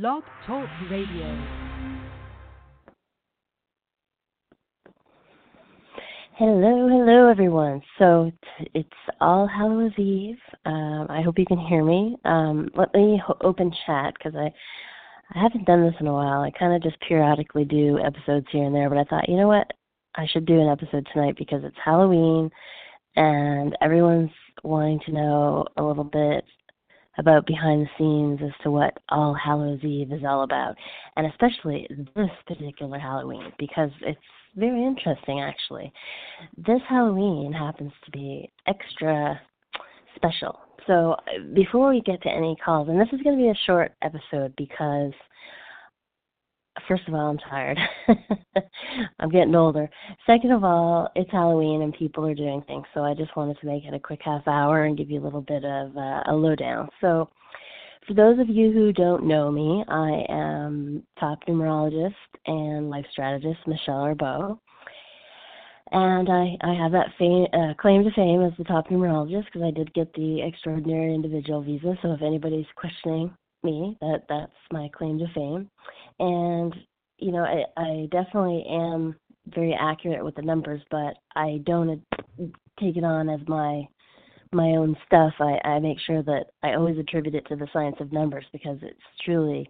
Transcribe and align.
Blog 0.00 0.24
Talk 0.44 0.68
Radio. 0.90 1.46
Hello, 6.36 6.88
hello, 6.88 7.28
everyone. 7.30 7.80
So 8.00 8.32
t- 8.58 8.70
it's 8.74 8.90
All 9.20 9.46
Hallows 9.46 9.92
Eve. 9.96 10.34
Um, 10.64 11.06
I 11.08 11.22
hope 11.22 11.38
you 11.38 11.46
can 11.46 11.60
hear 11.60 11.84
me. 11.84 12.16
Um, 12.24 12.70
let 12.74 12.92
me 12.92 13.22
ho- 13.24 13.38
open 13.42 13.72
chat 13.86 14.14
because 14.14 14.34
I 14.34 14.46
I 15.32 15.40
haven't 15.40 15.64
done 15.64 15.84
this 15.84 15.94
in 16.00 16.08
a 16.08 16.12
while. 16.12 16.40
I 16.40 16.50
kind 16.50 16.74
of 16.74 16.82
just 16.82 17.00
periodically 17.06 17.64
do 17.64 18.00
episodes 18.00 18.46
here 18.50 18.64
and 18.64 18.74
there, 18.74 18.88
but 18.88 18.98
I 18.98 19.04
thought, 19.04 19.28
you 19.28 19.36
know 19.36 19.46
what, 19.46 19.70
I 20.16 20.26
should 20.26 20.44
do 20.44 20.60
an 20.60 20.68
episode 20.68 21.06
tonight 21.12 21.36
because 21.38 21.62
it's 21.62 21.76
Halloween, 21.84 22.50
and 23.14 23.78
everyone's 23.80 24.32
wanting 24.64 24.98
to 25.06 25.12
know 25.12 25.66
a 25.76 25.84
little 25.84 26.02
bit 26.02 26.44
about 27.18 27.46
behind 27.46 27.86
the 27.86 27.90
scenes 27.98 28.40
as 28.42 28.54
to 28.62 28.70
what 28.70 28.98
All 29.08 29.34
Hallows 29.34 29.82
Eve 29.84 30.12
is 30.12 30.22
all 30.26 30.42
about, 30.42 30.76
and 31.16 31.26
especially 31.26 31.88
this 32.14 32.30
particular 32.46 32.98
Halloween 32.98 33.52
because 33.58 33.90
it's 34.00 34.18
very 34.56 34.84
interesting 34.84 35.40
actually. 35.40 35.92
This 36.56 36.80
Halloween 36.88 37.52
happens 37.52 37.92
to 38.04 38.10
be 38.10 38.50
extra 38.66 39.40
special. 40.16 40.58
So 40.86 41.16
before 41.54 41.90
we 41.90 42.00
get 42.02 42.22
to 42.22 42.28
any 42.28 42.56
calls, 42.64 42.88
and 42.88 43.00
this 43.00 43.08
is 43.12 43.22
going 43.22 43.36
to 43.36 43.42
be 43.42 43.48
a 43.48 43.64
short 43.66 43.92
episode 44.02 44.54
because 44.56 45.12
first 46.88 47.06
of 47.08 47.14
all, 47.14 47.30
I'm 47.30 47.38
tired. 47.38 47.78
I'm 49.18 49.30
getting 49.30 49.54
older. 49.54 49.88
Second 50.26 50.52
of 50.52 50.64
all, 50.64 51.08
it's 51.14 51.30
Halloween 51.30 51.82
and 51.82 51.94
people 51.94 52.26
are 52.26 52.34
doing 52.34 52.62
things, 52.66 52.84
so 52.94 53.02
I 53.02 53.14
just 53.14 53.36
wanted 53.36 53.58
to 53.60 53.66
make 53.66 53.84
it 53.84 53.94
a 53.94 53.98
quick 53.98 54.20
half 54.24 54.46
hour 54.46 54.84
and 54.84 54.96
give 54.96 55.10
you 55.10 55.20
a 55.20 55.24
little 55.24 55.40
bit 55.40 55.64
of 55.64 55.96
uh, 55.96 56.22
a 56.26 56.34
lowdown. 56.34 56.88
So, 57.00 57.30
for 58.06 58.12
those 58.12 58.38
of 58.38 58.50
you 58.50 58.70
who 58.70 58.92
don't 58.92 59.26
know 59.26 59.50
me, 59.50 59.82
I 59.88 60.26
am 60.28 61.02
top 61.18 61.38
numerologist 61.48 62.12
and 62.46 62.90
life 62.90 63.06
strategist 63.10 63.60
Michelle 63.66 64.14
Arbeau. 64.14 64.58
And 65.92 66.28
I, 66.28 66.56
I 66.60 66.74
have 66.74 66.92
that 66.92 67.08
fame, 67.18 67.46
uh, 67.54 67.72
claim 67.80 68.04
to 68.04 68.10
fame 68.12 68.42
as 68.42 68.52
the 68.58 68.64
top 68.64 68.88
numerologist 68.88 69.46
because 69.46 69.62
I 69.62 69.70
did 69.70 69.94
get 69.94 70.12
the 70.14 70.42
extraordinary 70.42 71.14
individual 71.14 71.62
visa. 71.62 71.96
So 72.02 72.12
if 72.12 72.20
anybody's 72.20 72.66
questioning 72.76 73.32
me, 73.62 73.96
that 74.00 74.24
that's 74.28 74.52
my 74.70 74.90
claim 74.96 75.18
to 75.18 75.26
fame. 75.34 75.70
And 76.18 76.74
you 77.18 77.32
know, 77.32 77.44
I, 77.44 77.64
I 77.80 78.08
definitely 78.10 78.64
am 78.68 79.16
very 79.54 79.76
accurate 79.78 80.24
with 80.24 80.34
the 80.34 80.42
numbers, 80.42 80.80
but 80.90 81.14
I 81.36 81.60
don't 81.64 82.02
take 82.80 82.96
it 82.96 83.04
on 83.04 83.28
as 83.28 83.40
my 83.46 83.86
my 84.54 84.70
own 84.76 84.96
stuff, 85.06 85.32
I, 85.40 85.58
I 85.66 85.78
make 85.80 85.98
sure 86.06 86.22
that 86.22 86.46
I 86.62 86.74
always 86.74 86.98
attribute 86.98 87.34
it 87.34 87.46
to 87.48 87.56
the 87.56 87.68
science 87.72 87.96
of 88.00 88.12
numbers 88.12 88.44
because 88.52 88.78
it's 88.82 89.00
truly 89.24 89.68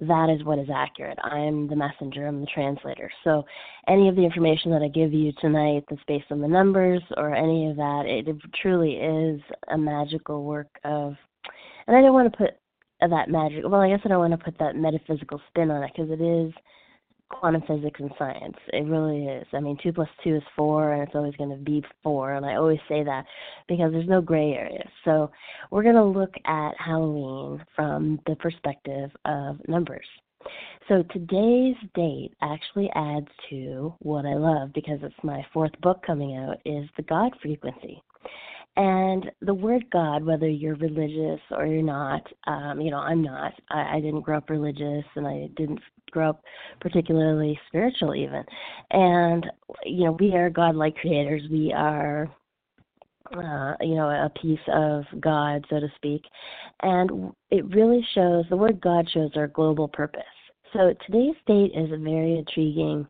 that 0.00 0.34
is 0.34 0.44
what 0.44 0.58
is 0.58 0.68
accurate. 0.74 1.18
I 1.22 1.38
am 1.40 1.68
the 1.68 1.76
messenger, 1.76 2.26
I'm 2.26 2.40
the 2.40 2.46
translator. 2.46 3.10
So 3.22 3.44
any 3.86 4.08
of 4.08 4.16
the 4.16 4.24
information 4.24 4.70
that 4.70 4.80
I 4.80 4.88
give 4.88 5.12
you 5.12 5.32
tonight 5.40 5.84
that's 5.90 6.02
based 6.08 6.26
on 6.30 6.40
the 6.40 6.48
numbers 6.48 7.02
or 7.18 7.34
any 7.34 7.68
of 7.68 7.76
that, 7.76 8.04
it, 8.06 8.26
it 8.26 8.36
truly 8.62 8.92
is 8.92 9.40
a 9.68 9.76
magical 9.76 10.44
work 10.44 10.68
of 10.84 11.14
and 11.86 11.96
I 11.96 12.02
don't 12.02 12.14
want 12.14 12.32
to 12.32 12.38
put 12.38 12.50
that 13.08 13.30
magic 13.30 13.64
well, 13.64 13.80
I 13.80 13.88
guess 13.88 14.00
I 14.04 14.08
don't 14.08 14.18
want 14.18 14.38
to 14.38 14.44
put 14.44 14.58
that 14.58 14.76
metaphysical 14.76 15.40
spin 15.48 15.70
on 15.70 15.82
it 15.82 15.92
because 15.94 16.10
it 16.10 16.20
is 16.22 16.52
quantum 17.30 17.62
physics 17.66 18.00
and 18.00 18.10
science. 18.18 18.56
It 18.72 18.86
really 18.86 19.26
is. 19.26 19.46
I 19.52 19.60
mean, 19.60 19.78
two 19.82 19.92
plus 19.92 20.08
two 20.22 20.36
is 20.36 20.42
four, 20.56 20.92
and 20.92 21.02
it's 21.02 21.14
always 21.14 21.36
going 21.36 21.50
to 21.50 21.56
be 21.56 21.82
four. 22.02 22.34
And 22.34 22.44
I 22.44 22.56
always 22.56 22.80
say 22.88 23.02
that 23.04 23.24
because 23.68 23.92
there's 23.92 24.08
no 24.08 24.20
gray 24.20 24.52
area. 24.52 24.84
So 25.04 25.30
we're 25.70 25.84
going 25.84 25.94
to 25.94 26.04
look 26.04 26.34
at 26.44 26.72
Halloween 26.78 27.64
from 27.74 28.20
the 28.26 28.36
perspective 28.36 29.10
of 29.24 29.56
numbers. 29.68 30.06
So 30.88 31.04
today's 31.12 31.76
date 31.94 32.32
actually 32.42 32.90
adds 32.94 33.28
to 33.50 33.94
what 34.00 34.26
I 34.26 34.34
love 34.34 34.72
because 34.74 34.98
it's 35.02 35.14
my 35.22 35.44
fourth 35.52 35.72
book 35.82 36.02
coming 36.04 36.36
out 36.36 36.56
is 36.64 36.88
the 36.96 37.02
God 37.02 37.32
frequency. 37.40 38.02
And 38.76 39.30
the 39.42 39.54
word 39.54 39.84
God, 39.92 40.24
whether 40.24 40.48
you're 40.48 40.76
religious 40.76 41.40
or 41.50 41.66
you're 41.66 41.82
not, 41.82 42.22
um, 42.46 42.80
you 42.80 42.90
know, 42.90 42.98
I'm 42.98 43.22
not. 43.22 43.52
I, 43.68 43.96
I 43.96 44.00
didn't 44.00 44.22
grow 44.22 44.38
up 44.38 44.48
religious 44.48 45.04
and 45.16 45.26
I 45.26 45.48
didn't 45.56 45.80
grow 46.10 46.30
up 46.30 46.42
particularly 46.80 47.58
spiritual 47.68 48.14
even. 48.14 48.44
And, 48.90 49.46
you 49.84 50.04
know, 50.04 50.12
we 50.12 50.34
are 50.34 50.50
God-like 50.50 50.96
creators. 50.96 51.42
We 51.50 51.72
are 51.72 52.30
uh, 53.32 53.74
you 53.80 53.94
know, 53.94 54.08
a 54.08 54.30
piece 54.40 54.58
of 54.72 55.04
God, 55.20 55.64
so 55.70 55.80
to 55.80 55.88
speak. 55.96 56.22
And 56.82 57.32
it 57.50 57.64
really 57.74 58.04
shows, 58.14 58.44
the 58.50 58.56
word 58.56 58.80
God 58.80 59.08
shows 59.12 59.30
our 59.36 59.48
global 59.48 59.88
purpose. 59.88 60.22
So 60.72 60.94
today's 61.06 61.36
date 61.46 61.72
is 61.74 61.92
a 61.92 61.96
very 61.96 62.38
intriguing 62.38 63.06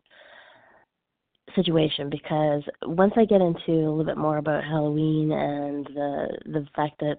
situation 1.55 2.09
because 2.09 2.63
once 2.83 3.13
I 3.15 3.25
get 3.25 3.41
into 3.41 3.71
a 3.71 3.89
little 3.89 4.05
bit 4.05 4.17
more 4.17 4.37
about 4.37 4.63
Halloween 4.63 5.31
and 5.31 5.85
the 5.87 6.27
the 6.45 6.67
fact 6.75 6.99
that 6.99 7.17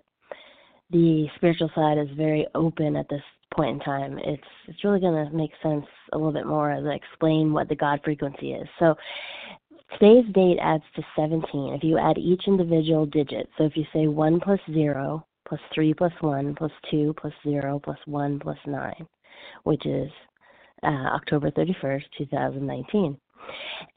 the 0.90 1.26
spiritual 1.36 1.70
side 1.74 1.98
is 1.98 2.08
very 2.16 2.46
open 2.54 2.96
at 2.96 3.08
this 3.08 3.22
point 3.54 3.70
in 3.70 3.80
time, 3.80 4.18
it's 4.18 4.42
it's 4.68 4.84
really 4.84 5.00
going 5.00 5.26
to 5.26 5.36
make 5.36 5.52
sense 5.62 5.86
a 6.12 6.16
little 6.16 6.32
bit 6.32 6.46
more 6.46 6.70
as 6.70 6.84
I 6.84 6.94
explain 6.94 7.52
what 7.52 7.68
the 7.68 7.76
God 7.76 8.00
frequency 8.04 8.52
is. 8.52 8.68
So 8.78 8.94
today's 9.98 10.30
date 10.34 10.58
adds 10.60 10.84
to 10.96 11.02
17. 11.16 11.74
If 11.74 11.82
you 11.82 11.98
add 11.98 12.18
each 12.18 12.42
individual 12.46 13.06
digit, 13.06 13.48
so 13.56 13.64
if 13.64 13.76
you 13.76 13.84
say 13.92 14.06
1 14.06 14.40
plus 14.40 14.60
0 14.72 15.24
plus 15.46 15.60
3 15.74 15.94
plus 15.94 16.12
1 16.20 16.54
plus 16.54 16.72
2 16.90 17.14
plus 17.20 17.32
0 17.44 17.80
plus 17.82 17.98
1 18.06 18.38
plus 18.38 18.58
9, 18.66 19.06
which 19.64 19.84
is 19.86 20.10
uh, 20.82 20.86
October 21.14 21.50
31st, 21.50 22.02
2019. 22.18 23.18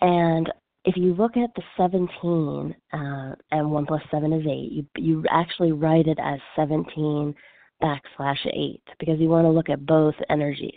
And 0.01 0.51
if 0.85 0.95
you 0.95 1.13
look 1.13 1.35
at 1.35 1.49
the 1.55 1.63
17 1.77 2.75
uh, 2.93 3.35
and 3.51 3.71
1 3.71 3.85
plus 3.85 4.01
7 4.11 4.33
is 4.33 4.45
8, 4.45 4.71
you, 4.71 4.85
you 4.97 5.23
actually 5.29 5.71
write 5.71 6.07
it 6.07 6.19
as 6.21 6.39
17 6.55 7.33
backslash 7.81 8.45
8 8.45 8.81
because 8.99 9.19
you 9.19 9.27
want 9.27 9.45
to 9.45 9.49
look 9.49 9.69
at 9.69 9.85
both 9.85 10.15
energies. 10.29 10.71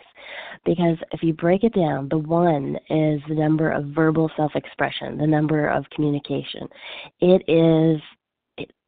Because 0.64 0.96
if 1.12 1.22
you 1.22 1.32
break 1.32 1.62
it 1.62 1.74
down, 1.74 2.08
the 2.10 2.18
1 2.18 2.76
is 2.90 3.20
the 3.28 3.34
number 3.34 3.70
of 3.70 3.86
verbal 3.86 4.30
self 4.36 4.52
expression, 4.54 5.18
the 5.18 5.26
number 5.26 5.68
of 5.68 5.84
communication. 5.90 6.68
It 7.20 7.42
is 7.48 8.00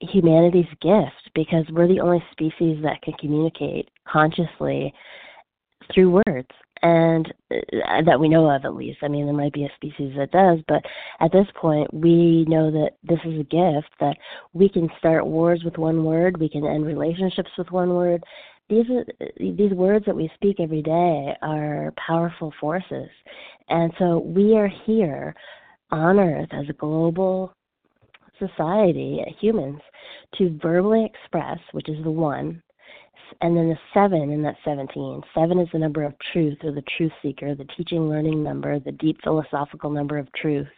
humanity's 0.00 0.66
gift 0.80 1.30
because 1.34 1.64
we're 1.70 1.86
the 1.86 2.00
only 2.00 2.22
species 2.32 2.82
that 2.82 3.00
can 3.02 3.14
communicate 3.14 3.88
consciously 4.08 4.92
through 5.94 6.20
words 6.26 6.48
and 6.82 7.32
uh, 7.50 8.02
that 8.06 8.18
we 8.18 8.28
know 8.28 8.50
of 8.50 8.64
at 8.64 8.74
least. 8.74 8.98
I 9.02 9.08
mean, 9.08 9.26
there 9.26 9.34
might 9.34 9.52
be 9.52 9.64
a 9.64 9.72
species 9.76 10.14
that 10.16 10.30
does, 10.30 10.58
but 10.66 10.82
at 11.20 11.32
this 11.32 11.46
point, 11.54 11.92
we 11.92 12.44
know 12.48 12.70
that 12.70 12.92
this 13.02 13.18
is 13.24 13.41
a 13.41 13.44
gift 13.44 13.91
that 14.00 14.16
we 14.52 14.68
can 14.68 14.88
start 14.98 15.26
wars 15.26 15.62
with 15.64 15.78
one 15.78 16.04
word, 16.04 16.38
we 16.38 16.48
can 16.48 16.66
end 16.66 16.86
relationships 16.86 17.50
with 17.58 17.70
one 17.70 17.91
word. 17.91 18.22
These 18.68 18.86
are, 18.91 19.04
these 19.38 19.72
words 19.72 20.06
that 20.06 20.16
we 20.16 20.30
speak 20.34 20.60
every 20.60 20.82
day 20.82 21.36
are 21.42 21.92
powerful 22.06 22.53
forces, 22.60 23.09
and 23.68 23.92
so 23.98 24.18
we 24.18 24.56
are 24.56 24.71
here 24.86 25.34
on 25.91 26.18
Earth 26.18 26.48
as 26.53 26.68
a 26.68 26.74
global 26.74 27.53
society, 28.38 29.22
humans, 29.41 29.80
to 30.38 30.59
verbally 30.62 31.04
express, 31.04 31.59
which 31.72 31.88
is 31.88 32.03
the 32.04 32.10
one, 32.10 32.62
and 33.41 33.56
then 33.56 33.68
the 33.68 33.78
seven 33.94 34.30
in 34.30 34.42
that 34.42 34.56
17. 34.65 35.22
Seven 35.34 35.59
is 35.59 35.68
the 35.72 35.78
number 35.78 36.03
of 36.04 36.15
truth 36.32 36.59
or 36.62 36.72
the 36.72 36.84
truth 36.97 37.12
seeker, 37.22 37.54
the 37.54 37.66
teaching 37.77 38.09
learning 38.09 38.42
number, 38.42 38.78
the 38.78 38.92
deep 38.92 39.18
philosophical 39.22 39.91
number 39.91 40.18
of 40.18 40.32
truth. 40.32 40.68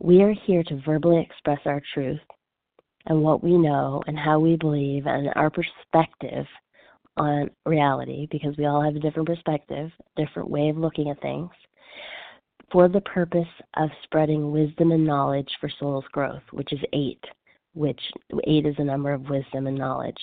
We 0.00 0.22
are 0.22 0.34
here 0.46 0.62
to 0.64 0.82
verbally 0.84 1.20
express 1.20 1.60
our 1.66 1.82
truth 1.92 2.20
and 3.06 3.22
what 3.22 3.44
we 3.44 3.56
know 3.56 4.02
and 4.06 4.18
how 4.18 4.38
we 4.38 4.56
believe 4.56 5.06
and 5.06 5.30
our 5.36 5.50
perspective 5.50 6.46
on 7.16 7.50
reality 7.64 8.26
because 8.30 8.56
we 8.56 8.66
all 8.66 8.82
have 8.82 8.96
a 8.96 9.00
different 9.00 9.28
perspective, 9.28 9.90
different 10.16 10.50
way 10.50 10.68
of 10.68 10.76
looking 10.76 11.10
at 11.10 11.20
things 11.20 11.50
for 12.72 12.88
the 12.88 13.00
purpose 13.02 13.46
of 13.76 13.88
spreading 14.02 14.50
wisdom 14.50 14.90
and 14.90 15.06
knowledge 15.06 15.48
for 15.60 15.70
soul's 15.78 16.04
growth, 16.12 16.42
which 16.50 16.72
is 16.72 16.80
eight, 16.92 17.22
which 17.74 18.00
eight 18.48 18.66
is 18.66 18.74
the 18.76 18.84
number 18.84 19.12
of 19.12 19.28
wisdom 19.28 19.68
and 19.68 19.78
knowledge. 19.78 20.18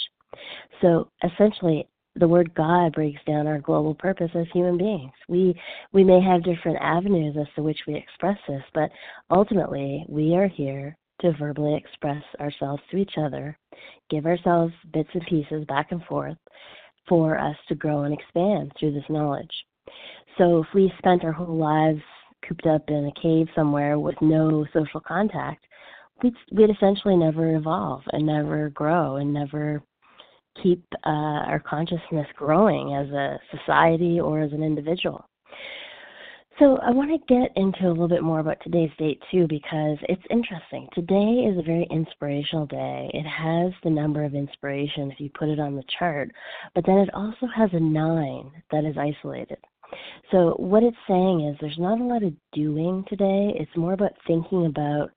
So 0.81 1.09
essentially, 1.23 1.87
the 2.15 2.27
word 2.27 2.53
God 2.55 2.93
breaks 2.93 3.21
down 3.25 3.47
our 3.47 3.59
global 3.59 3.95
purpose 3.95 4.31
as 4.35 4.47
human 4.51 4.77
beings. 4.77 5.11
We 5.29 5.55
we 5.93 6.03
may 6.03 6.21
have 6.21 6.43
different 6.43 6.77
avenues 6.81 7.35
as 7.39 7.47
to 7.55 7.63
which 7.63 7.79
we 7.87 7.95
express 7.95 8.37
this, 8.47 8.63
but 8.73 8.91
ultimately 9.29 10.05
we 10.09 10.35
are 10.35 10.47
here 10.47 10.97
to 11.21 11.31
verbally 11.33 11.75
express 11.75 12.23
ourselves 12.39 12.81
to 12.89 12.97
each 12.97 13.13
other, 13.17 13.57
give 14.09 14.25
ourselves 14.25 14.73
bits 14.93 15.09
and 15.13 15.25
pieces 15.27 15.63
back 15.65 15.91
and 15.91 16.03
forth 16.05 16.37
for 17.07 17.37
us 17.37 17.55
to 17.67 17.75
grow 17.75 18.03
and 18.03 18.13
expand 18.13 18.71
through 18.79 18.93
this 18.93 19.09
knowledge. 19.09 19.51
So 20.37 20.59
if 20.59 20.67
we 20.73 20.91
spent 20.97 21.23
our 21.23 21.31
whole 21.31 21.57
lives 21.57 22.01
cooped 22.47 22.65
up 22.65 22.83
in 22.89 23.05
a 23.05 23.21
cave 23.21 23.47
somewhere 23.55 23.99
with 23.99 24.15
no 24.21 24.65
social 24.73 24.99
contact, 24.99 25.65
we'd, 26.23 26.33
we'd 26.51 26.69
essentially 26.69 27.15
never 27.15 27.55
evolve 27.55 28.01
and 28.13 28.25
never 28.25 28.69
grow 28.69 29.17
and 29.17 29.33
never 29.33 29.83
keep 30.61 30.83
uh, 31.05 31.09
our 31.09 31.59
consciousness 31.59 32.27
growing 32.35 32.95
as 32.95 33.09
a 33.09 33.39
society 33.57 34.19
or 34.19 34.41
as 34.41 34.51
an 34.53 34.63
individual. 34.63 35.25
So 36.59 36.77
I 36.77 36.91
want 36.91 37.09
to 37.09 37.33
get 37.33 37.51
into 37.55 37.87
a 37.87 37.89
little 37.89 38.07
bit 38.07 38.21
more 38.21 38.39
about 38.39 38.57
today's 38.61 38.91
date 38.99 39.19
too 39.31 39.47
because 39.47 39.97
it's 40.07 40.21
interesting. 40.29 40.87
Today 40.93 41.47
is 41.49 41.57
a 41.57 41.63
very 41.63 41.87
inspirational 41.89 42.67
day. 42.67 43.09
It 43.13 43.25
has 43.25 43.71
the 43.83 43.89
number 43.89 44.23
of 44.23 44.35
inspiration 44.35 45.09
if 45.09 45.19
you 45.19 45.29
put 45.33 45.49
it 45.49 45.59
on 45.59 45.75
the 45.75 45.83
chart, 45.97 46.29
but 46.75 46.85
then 46.85 46.97
it 46.97 47.09
also 47.15 47.47
has 47.55 47.69
a 47.73 47.79
9 47.79 48.51
that 48.69 48.85
is 48.85 48.95
isolated. 48.95 49.57
So 50.31 50.53
what 50.57 50.83
it's 50.83 50.95
saying 51.07 51.47
is 51.47 51.57
there's 51.59 51.79
not 51.79 51.99
a 51.99 52.03
lot 52.03 52.21
of 52.21 52.33
doing 52.53 53.05
today. 53.07 53.53
It's 53.55 53.75
more 53.75 53.93
about 53.93 54.13
thinking 54.27 54.67
about 54.67 55.11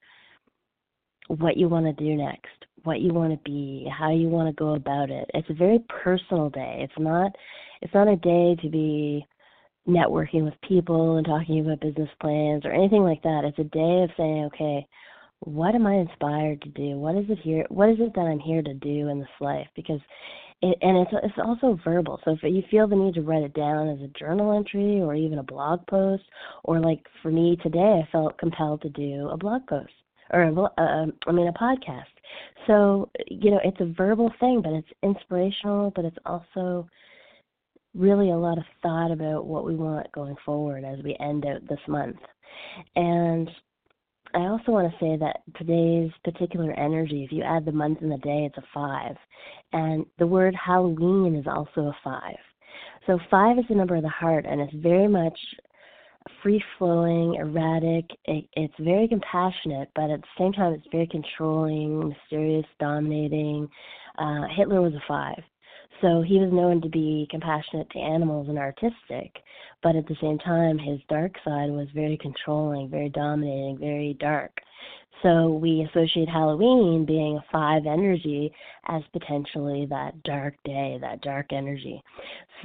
what 1.28 1.56
you 1.56 1.68
want 1.68 1.86
to 1.86 2.04
do 2.04 2.14
next, 2.16 2.66
what 2.84 3.00
you 3.00 3.12
want 3.12 3.32
to 3.32 3.50
be, 3.50 3.88
how 3.96 4.10
you 4.10 4.28
want 4.28 4.48
to 4.48 4.58
go 4.58 4.74
about 4.74 5.10
it. 5.10 5.30
It's 5.34 5.48
a 5.50 5.54
very 5.54 5.78
personal 5.88 6.50
day. 6.50 6.80
It's 6.80 6.98
not 6.98 7.32
it's 7.82 7.94
not 7.94 8.08
a 8.08 8.16
day 8.16 8.56
to 8.62 8.68
be 8.68 9.26
networking 9.86 10.44
with 10.44 10.54
people 10.66 11.16
and 11.16 11.26
talking 11.26 11.60
about 11.60 11.80
business 11.80 12.08
plans 12.20 12.64
or 12.64 12.72
anything 12.72 13.02
like 13.02 13.22
that. 13.22 13.42
It's 13.44 13.58
a 13.58 13.64
day 13.64 14.02
of 14.02 14.10
saying, 14.16 14.50
okay, 14.54 14.86
what 15.40 15.74
am 15.74 15.86
I 15.86 15.94
inspired 15.96 16.62
to 16.62 16.70
do? 16.70 16.96
What 16.96 17.16
is 17.16 17.26
it 17.28 17.38
here? 17.42 17.66
What 17.68 17.90
is 17.90 17.96
it 18.00 18.14
that 18.14 18.22
I'm 18.22 18.38
here 18.38 18.62
to 18.62 18.74
do 18.74 19.08
in 19.08 19.18
this 19.18 19.28
life? 19.40 19.66
Because 19.76 20.00
it, 20.62 20.78
and 20.80 20.96
it's 20.98 21.10
it's 21.22 21.38
also 21.44 21.78
verbal. 21.84 22.20
So 22.24 22.32
if 22.32 22.42
you 22.42 22.62
feel 22.70 22.88
the 22.88 22.96
need 22.96 23.14
to 23.14 23.22
write 23.22 23.42
it 23.42 23.54
down 23.54 23.88
as 23.88 24.00
a 24.00 24.18
journal 24.18 24.56
entry 24.56 25.00
or 25.00 25.14
even 25.14 25.38
a 25.38 25.42
blog 25.42 25.86
post, 25.86 26.22
or 26.62 26.80
like 26.80 27.00
for 27.22 27.30
me 27.30 27.58
today, 27.62 28.02
I 28.02 28.08
felt 28.10 28.38
compelled 28.38 28.82
to 28.82 28.88
do 28.90 29.28
a 29.28 29.36
blog 29.36 29.66
post 29.66 29.92
or 30.32 30.42
a, 30.42 30.62
uh, 30.62 31.06
I 31.26 31.32
mean 31.32 31.48
a 31.48 31.52
podcast. 31.52 32.04
So 32.66 33.10
you 33.28 33.50
know, 33.50 33.60
it's 33.64 33.80
a 33.80 33.92
verbal 33.96 34.32
thing, 34.40 34.60
but 34.62 34.72
it's 34.72 34.88
inspirational, 35.02 35.92
but 35.94 36.04
it's 36.04 36.18
also 36.24 36.88
really 37.94 38.30
a 38.30 38.36
lot 38.36 38.58
of 38.58 38.64
thought 38.82 39.12
about 39.12 39.46
what 39.46 39.64
we 39.64 39.76
want 39.76 40.10
going 40.12 40.36
forward 40.44 40.84
as 40.84 41.02
we 41.04 41.16
end 41.20 41.46
out 41.46 41.66
this 41.68 41.78
month. 41.86 42.16
And 42.96 43.48
I 44.34 44.40
also 44.40 44.72
want 44.72 44.90
to 44.90 44.98
say 44.98 45.16
that 45.16 45.42
today's 45.56 46.10
particular 46.24 46.72
energy, 46.72 47.22
if 47.22 47.30
you 47.30 47.42
add 47.44 47.64
the 47.64 47.72
month 47.72 47.98
and 48.00 48.10
the 48.10 48.18
day, 48.18 48.44
it's 48.46 48.58
a 48.58 48.64
five. 48.72 49.16
And 49.72 50.04
the 50.18 50.26
word 50.26 50.56
Halloween 50.56 51.36
is 51.36 51.46
also 51.46 51.82
a 51.82 51.96
five. 52.02 52.36
So 53.06 53.18
five 53.30 53.58
is 53.58 53.64
the 53.68 53.76
number 53.76 53.94
of 53.94 54.02
the 54.02 54.08
heart, 54.08 54.44
and 54.44 54.60
it's 54.60 54.74
very 54.74 55.06
much 55.06 55.38
free 56.42 56.62
flowing, 56.78 57.34
erratic. 57.34 58.04
It, 58.24 58.46
it's 58.54 58.74
very 58.80 59.08
compassionate, 59.08 59.90
but 59.94 60.10
at 60.10 60.20
the 60.20 60.26
same 60.38 60.52
time, 60.52 60.72
it's 60.72 60.86
very 60.90 61.06
controlling, 61.06 62.08
mysterious, 62.08 62.66
dominating. 62.78 63.68
Uh, 64.18 64.42
Hitler 64.56 64.80
was 64.80 64.94
a 64.94 65.02
five. 65.06 65.42
So 66.00 66.22
he 66.22 66.38
was 66.38 66.52
known 66.52 66.80
to 66.82 66.88
be 66.88 67.26
compassionate 67.30 67.88
to 67.90 67.98
animals 67.98 68.48
and 68.48 68.58
artistic, 68.58 69.42
but 69.82 69.96
at 69.96 70.06
the 70.06 70.16
same 70.20 70.38
time, 70.38 70.78
his 70.78 71.00
dark 71.08 71.32
side 71.44 71.70
was 71.70 71.88
very 71.94 72.16
controlling, 72.18 72.90
very 72.90 73.08
dominating, 73.08 73.78
very 73.78 74.14
dark. 74.20 74.52
So 75.22 75.48
we 75.48 75.88
associate 75.88 76.28
Halloween 76.28 77.06
being 77.06 77.38
a 77.38 77.44
five 77.50 77.86
energy 77.86 78.52
as 78.88 79.02
potentially 79.12 79.86
that 79.86 80.22
dark 80.22 80.54
day, 80.64 80.98
that 81.00 81.22
dark 81.22 81.52
energy. 81.52 82.02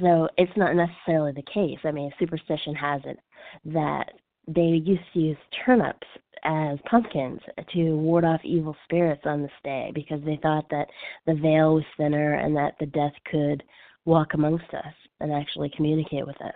So 0.00 0.28
it's 0.36 0.52
not 0.56 0.74
necessarily 0.74 1.32
the 1.32 1.42
case. 1.42 1.78
I 1.84 1.90
mean, 1.90 2.12
superstition 2.18 2.74
has 2.74 3.00
it 3.06 3.18
that 3.66 4.12
they 4.54 4.82
used 4.84 5.02
to 5.14 5.20
use 5.20 5.36
turnips 5.64 6.06
as 6.44 6.78
pumpkins 6.90 7.40
to 7.72 7.96
ward 7.96 8.24
off 8.24 8.40
evil 8.44 8.74
spirits 8.84 9.22
on 9.24 9.42
this 9.42 9.50
day 9.62 9.92
because 9.94 10.20
they 10.24 10.38
thought 10.42 10.64
that 10.70 10.86
the 11.26 11.34
veil 11.34 11.74
was 11.74 11.84
thinner 11.96 12.34
and 12.34 12.56
that 12.56 12.74
the 12.80 12.86
death 12.86 13.12
could 13.30 13.62
walk 14.04 14.34
amongst 14.34 14.72
us 14.72 14.94
and 15.20 15.32
actually 15.32 15.70
communicate 15.76 16.26
with 16.26 16.40
us. 16.40 16.54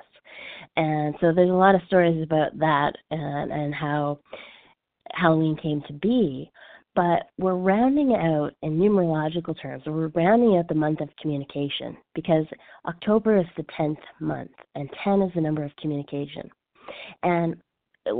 And 0.76 1.14
so 1.20 1.32
there's 1.32 1.50
a 1.50 1.52
lot 1.52 1.74
of 1.74 1.82
stories 1.86 2.22
about 2.22 2.58
that 2.58 2.92
and, 3.10 3.52
and 3.52 3.74
how 3.74 4.20
Halloween 5.12 5.56
came 5.56 5.82
to 5.86 5.92
be. 5.92 6.50
But 6.96 7.30
we're 7.38 7.56
rounding 7.56 8.14
out 8.14 8.52
in 8.62 8.78
numerological 8.78 9.60
terms, 9.60 9.82
we're 9.84 10.08
rounding 10.08 10.56
out 10.56 10.68
the 10.68 10.76
month 10.76 11.00
of 11.00 11.08
communication 11.20 11.96
because 12.14 12.46
October 12.86 13.36
is 13.36 13.46
the 13.56 13.64
10th 13.78 13.98
month, 14.20 14.52
and 14.76 14.88
10 15.02 15.22
is 15.22 15.32
the 15.34 15.40
number 15.40 15.64
of 15.64 15.74
communication. 15.80 16.48
And 17.24 17.56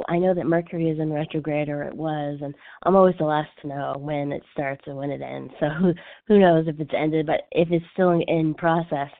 I 0.09 0.19
know 0.19 0.35
that 0.35 0.47
Mercury 0.47 0.89
is 0.89 0.99
in 0.99 1.13
retrograde, 1.13 1.69
or 1.69 1.83
it 1.83 1.95
was, 1.95 2.39
and 2.43 2.55
I'm 2.85 2.97
always 2.97 3.17
the 3.19 3.25
last 3.25 3.51
to 3.61 3.69
know 3.69 3.95
when 3.99 4.33
it 4.33 4.43
starts 4.53 4.83
and 4.87 4.97
when 4.97 5.11
it 5.11 5.21
ends. 5.21 5.53
So 5.61 5.69
who 5.69 5.93
who 6.27 6.39
knows 6.39 6.67
if 6.69 6.81
it's 6.81 6.95
ended? 6.97 7.27
But 7.27 7.43
if 7.53 7.69
it's 7.71 7.85
still 7.93 8.11
in 8.27 8.55
process, 8.55 9.11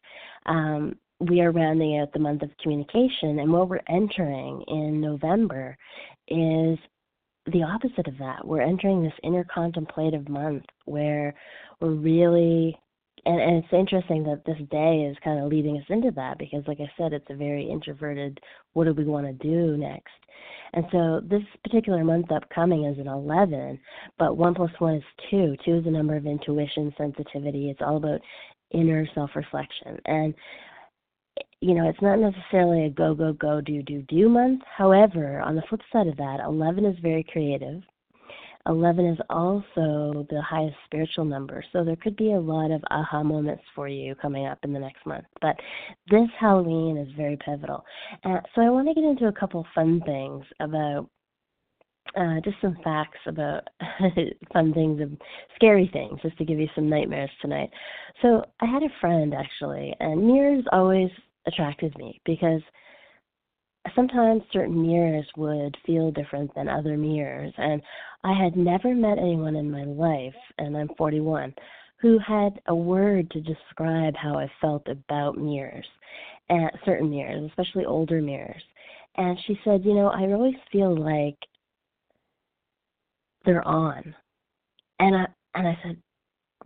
um, 0.47 0.97
we 1.21 1.41
are 1.41 1.53
rounding 1.53 1.99
out 1.99 2.13
the 2.13 2.19
month 2.19 2.43
of 2.43 2.51
communication, 2.63 3.41
and 3.41 3.53
what 3.53 3.69
we're 3.69 3.81
entering 3.89 4.63
in 4.69 5.01
November 5.01 5.77
is 6.29 6.79
the 7.53 7.63
opposite 7.63 8.09
of 8.09 8.17
that. 8.19 8.47
We're 8.47 8.63
entering 8.63 9.03
this 9.03 9.13
inner 9.23 9.45
contemplative 9.45 10.29
month 10.29 10.65
where 10.87 11.35
we're 11.81 11.91
really 11.91 12.79
and, 13.27 13.41
and 13.41 13.65
it's 13.65 13.73
interesting 13.73 14.23
that 14.25 14.45
this 14.45 14.59
day 14.71 15.09
is 15.11 15.17
kind 15.25 15.39
of 15.39 15.51
leading 15.51 15.79
us 15.79 15.85
into 15.89 16.11
that 16.13 16.39
because 16.39 16.63
like 16.67 16.79
i 16.81 16.91
said 16.97 17.13
it's 17.13 17.31
a 17.31 17.35
very 17.35 17.69
introverted 17.69 18.39
what 18.75 18.85
do 18.85 18.93
we 18.93 19.05
want 19.05 19.27
to 19.27 19.33
do 19.33 19.77
next? 19.77 20.13
And 20.75 20.85
so 20.91 21.21
this 21.25 21.43
particular 21.63 22.05
month 22.05 22.31
upcoming 22.33 22.85
is 22.85 22.99
an 22.99 23.09
11 23.09 23.79
but 24.19 24.37
1 24.37 24.55
plus 24.55 24.71
1 24.79 24.95
is 24.97 25.03
2 25.31 25.57
2 25.65 25.75
is 25.77 25.87
a 25.87 25.91
number 25.91 26.17
of 26.17 26.27
intuition 26.27 26.93
sensitivity. 26.99 27.71
It's 27.71 27.81
all 27.81 27.97
about 27.97 28.21
inner 28.73 29.07
self 29.15 29.31
reflection 29.37 30.01
and 30.07 30.35
you 31.61 31.75
know 31.75 31.89
it's 31.89 32.03
not 32.03 32.19
necessarily 32.19 32.87
a 32.87 32.91
go 32.91 33.15
go 33.15 33.33
go 33.33 33.61
do 33.61 33.83
do 33.83 34.03
do 34.03 34.29
month. 34.29 34.63
However 34.77 35.41
on 35.41 35.55
the 35.55 35.63
flip 35.69 35.81
side 35.93 36.09
of 36.09 36.17
that 36.17 36.41
11 36.45 36.85
is 36.85 36.99
very 37.01 37.25
creative 37.25 37.83
11 38.67 39.07
is 39.07 39.19
also 39.31 40.27
the 40.31 40.41
highest 40.41 40.77
spiritual 40.87 41.25
number. 41.25 41.63
So 41.73 41.85
there 41.85 41.97
could 41.97 42.17
be 42.17 42.33
a 42.33 42.41
lot 42.41 42.71
of 42.71 42.83
aha 42.91 43.23
moments 43.23 43.63
for 43.75 43.89
you 43.89 44.15
coming 44.15 44.47
up 44.47 44.59
in 44.63 44.73
the 44.73 44.81
next 44.81 45.05
month. 45.07 45.27
But 45.41 45.57
this 46.11 46.29
Halloween 46.39 46.97
is 46.97 47.09
very 47.17 47.37
pivotal. 47.37 47.85
Uh, 48.25 48.41
so 48.55 48.63
I 48.63 48.71
want 48.71 48.89
to 48.89 48.95
get 48.95 49.05
into 49.05 49.27
a 49.27 49.33
couple 49.33 49.67
fun 49.75 50.01
things 50.07 50.45
about 50.61 51.09
uh, 52.17 52.41
just 52.45 52.57
some 52.61 52.77
facts 52.85 53.19
about 53.27 53.67
fun 54.53 54.73
things 54.73 55.01
and 55.01 55.21
scary 55.57 55.91
things, 55.93 56.21
just 56.23 56.39
to 56.39 56.45
give 56.45 56.59
you 56.59 56.69
some 56.75 56.89
nightmares 56.89 57.31
tonight. 57.41 57.71
So 58.23 58.45
I 58.61 58.67
had 58.67 58.83
a 58.83 59.01
friend 59.01 59.35
actually, 59.35 59.95
and 60.01 60.27
mirrors 60.27 60.65
always 60.73 61.11
attracted 61.47 61.97
me 61.99 62.21
because 62.25 62.61
sometimes 63.95 64.43
certain 64.53 64.81
mirrors 64.81 65.27
would 65.37 65.77
feel 65.85 66.11
different 66.11 66.55
than 66.55 66.69
other 66.69 66.97
mirrors. 66.97 67.53
And 67.59 67.83
I 68.25 68.33
had 68.33 68.57
never 68.57 68.95
met 68.95 69.19
anyone 69.19 69.55
in 69.55 69.71
my 69.71 69.85
life, 69.85 70.35
and 70.59 70.75
I'm 70.77 70.89
41, 70.97 71.55
who 72.01 72.19
had 72.19 72.59
a 72.69 72.75
word 72.75 73.31
to 73.31 73.41
describe 73.43 74.15
how 74.17 74.39
I 74.39 74.51
felt 74.63 74.89
about 74.89 75.37
mirrors, 75.37 75.87
and 76.49 76.71
certain 76.87 77.11
mirrors, 77.11 77.51
especially 77.51 77.85
older 77.85 78.23
mirrors. 78.23 78.63
And 79.17 79.39
she 79.47 79.59
said, 79.63 79.85
You 79.85 79.95
know, 79.95 80.09
I 80.09 80.23
always 80.33 80.55
feel 80.73 80.97
like 80.97 81.37
they're 83.45 83.67
on. 83.67 84.15
And 84.99 85.15
I 85.15 85.27
and 85.55 85.69
I 85.69 85.79
said, 85.83 85.97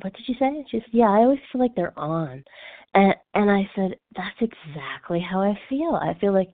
What 0.01 0.15
did 0.15 0.29
you 0.29 0.35
say? 0.39 0.65
She 0.71 0.79
said, 0.79 0.91
Yeah, 0.93 1.11
I 1.11 1.19
always 1.19 1.41
feel 1.51 1.61
like 1.61 1.75
they're 1.75 1.99
on. 1.99 2.45
And 2.95 3.15
and 3.35 3.51
I 3.51 3.69
said, 3.75 3.97
That's 4.17 4.37
exactly 4.41 5.21
how 5.21 5.43
I 5.43 5.59
feel. 5.69 5.99
I 6.01 6.17
feel 6.21 6.33
like 6.33 6.51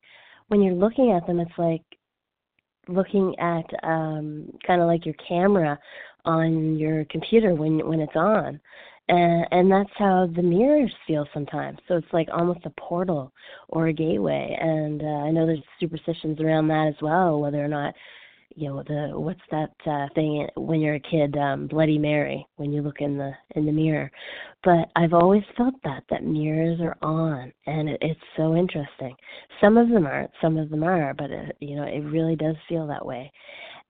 when 0.49 0.63
you're 0.63 0.75
looking 0.75 1.13
at 1.13 1.27
them, 1.27 1.41
it's 1.41 1.59
like 1.59 1.83
looking 2.89 3.35
at 3.39 3.65
um, 3.83 4.51
kind 4.67 4.81
of 4.81 4.87
like 4.87 5.05
your 5.05 5.15
camera 5.27 5.79
on 6.25 6.79
your 6.79 7.05
computer 7.07 7.55
when 7.55 7.87
when 7.87 8.01
it's 8.01 8.17
on. 8.17 8.61
And, 9.09 9.47
and 9.51 9.71
that's 9.71 9.91
how 9.99 10.31
the 10.35 10.43
mirrors 10.43 10.95
feel 11.07 11.27
sometimes. 11.35 11.79
So 11.89 11.97
it's 11.97 12.13
like 12.13 12.29
almost 12.33 12.65
a 12.65 12.71
portal 12.71 13.33
or 13.69 13.89
a 13.89 13.93
gateway. 13.93 14.57
And 14.59 15.03
uh, 15.03 15.27
I 15.27 15.31
know 15.31 15.47
there's 15.47 15.59
superstitions 15.79 16.41
around 16.41 16.69
that 16.69 16.87
as 16.89 17.03
well, 17.03 17.39
whether 17.39 17.63
or 17.63 17.69
not 17.69 17.95
you 18.55 18.69
know 18.69 18.83
the 18.87 19.19
what's 19.19 19.41
that 19.51 19.73
uh, 19.87 20.07
thing 20.15 20.47
when 20.57 20.81
you're 20.81 20.95
a 20.95 21.01
kid 21.01 21.37
um 21.37 21.67
bloody 21.67 21.99
mary 21.99 22.47
when 22.57 22.73
you 22.73 22.83
look 22.83 23.01
in 23.01 23.17
the 23.19 23.33
in 23.57 23.67
the 23.67 23.73
mirror. 23.73 24.11
But 24.63 24.91
i've 24.97 25.13
always 25.13 25.43
felt 25.57 25.75
that 25.85 26.05
that 26.11 26.25
mirrors 26.25 26.81
are 26.81 26.97
on 27.03 27.53
and 27.67 27.89
it, 27.89 27.99
it's 28.01 28.21
so 28.37 28.57
interesting. 28.57 29.15
Some 29.61 29.77
of 29.77 29.89
them 29.89 30.07
aren't 30.07 30.31
some 30.41 30.57
of 30.57 30.71
them 30.71 30.85
are 30.85 31.15
but 31.15 31.31
it, 31.31 31.57
you 31.61 31.77
know 31.77 31.85
it 31.85 32.01
really 32.01 32.37
does 32.37 32.57
feel 32.69 32.87
that 32.87 33.05
way. 33.05 33.31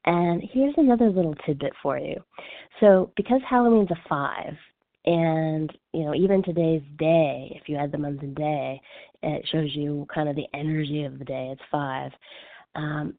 And 0.06 0.42
here's 0.52 0.74
another 0.76 1.10
little 1.10 1.34
tidbit 1.46 1.72
for 1.82 1.98
you. 1.98 2.16
So 2.80 3.12
because 3.16 3.40
halloween's 3.48 3.90
a 3.90 4.08
five 4.08 4.54
and 5.06 5.70
you 5.92 6.04
know 6.04 6.14
even 6.14 6.42
today's 6.42 6.82
day 6.98 7.52
if 7.60 7.68
you 7.68 7.76
add 7.76 7.92
the 7.92 7.98
month 7.98 8.22
and 8.22 8.34
day 8.34 8.80
it 9.24 9.48
shows 9.50 9.70
you 9.74 10.06
kind 10.14 10.28
of 10.28 10.36
the 10.36 10.46
energy 10.54 11.04
of 11.04 11.18
the 11.18 11.24
day. 11.24 11.48
It's 11.52 11.62
five. 11.70 12.12
Um, 12.74 13.14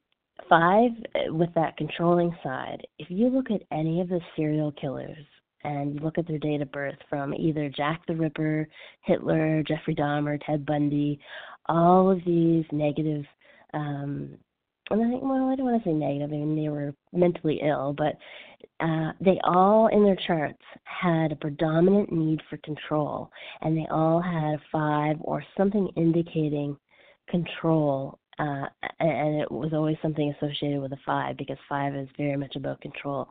Five, 0.50 0.92
with 1.30 1.50
that 1.56 1.78
controlling 1.78 2.36
side, 2.44 2.86
if 3.00 3.10
you 3.10 3.30
look 3.30 3.50
at 3.50 3.62
any 3.72 4.02
of 4.02 4.10
the 4.10 4.20
serial 4.36 4.72
killers 4.74 5.26
and 5.64 5.96
you 5.96 6.02
look 6.02 6.18
at 6.18 6.28
their 6.28 6.38
date 6.38 6.62
of 6.62 6.72
birth 6.72 6.98
from 7.10 7.34
either 7.34 7.70
Jack 7.70 8.06
the 8.06 8.16
Ripper, 8.16 8.68
Hitler, 9.02 9.64
Jeffrey 9.64 9.96
Dahmer, 9.96 10.40
Ted 10.46 10.66
Bundy, 10.66 11.20
all 11.68 12.12
of 12.12 12.20
these 12.26 12.66
negative, 12.72 13.26
um, 13.74 14.38
and 14.92 15.02
I 15.02 15.10
think, 15.10 15.24
well, 15.24 15.50
I 15.50 15.56
don't 15.56 15.66
want 15.66 15.84
to 15.84 15.90
say 15.90 15.94
negative, 15.94 16.30
I 16.30 16.34
mean, 16.34 16.56
they 16.56 16.70
were 16.70 16.94
mentally 17.12 17.60
ill, 17.64 17.96
but 17.98 18.16
uh, 18.80 19.14
they 19.20 19.40
all 19.44 19.88
in 19.88 20.04
their 20.04 20.18
charts 20.28 20.62
had 20.84 21.32
a 21.32 21.36
predominant 21.36 22.12
need 22.12 22.40
for 22.50 22.58
control, 22.58 23.32
and 23.62 23.76
they 23.76 23.88
all 23.90 24.22
had 24.22 24.56
a 24.56 24.62
five 24.72 25.18
or 25.22 25.44
something 25.58 25.90
indicating 25.96 26.78
control 27.30 28.20
uh, 28.38 28.66
and 29.00 29.42
it 29.42 29.52
was 29.52 29.72
always 29.74 29.98
something 30.02 30.34
associated 30.38 30.82
with 30.82 30.92
a 30.92 31.00
five 31.06 31.38
because 31.38 31.58
five 31.70 31.96
is 31.96 32.08
very 32.18 32.36
much 32.36 32.56
about 32.56 32.82
control. 32.82 33.30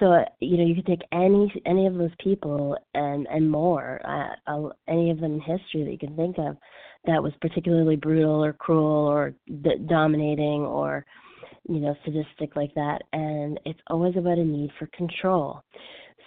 So 0.00 0.12
uh, 0.12 0.24
you 0.40 0.56
know 0.56 0.64
you 0.64 0.74
could 0.74 0.86
take 0.86 1.02
any 1.12 1.52
any 1.66 1.86
of 1.86 1.94
those 1.94 2.10
people 2.22 2.76
and 2.94 3.26
and 3.28 3.50
more, 3.50 4.00
uh, 4.04 4.68
any 4.88 5.10
of 5.10 5.20
them 5.20 5.34
in 5.34 5.40
history 5.40 5.84
that 5.84 5.92
you 5.92 5.98
can 5.98 6.16
think 6.16 6.38
of, 6.38 6.56
that 7.04 7.22
was 7.22 7.32
particularly 7.40 7.96
brutal 7.96 8.44
or 8.44 8.52
cruel 8.52 9.06
or 9.06 9.34
d- 9.62 9.84
dominating 9.88 10.62
or 10.62 11.04
you 11.68 11.80
know 11.80 11.94
sadistic 12.04 12.56
like 12.56 12.74
that, 12.74 13.02
and 13.12 13.60
it's 13.64 13.80
always 13.88 14.16
about 14.16 14.38
a 14.38 14.44
need 14.44 14.70
for 14.78 14.86
control. 14.88 15.62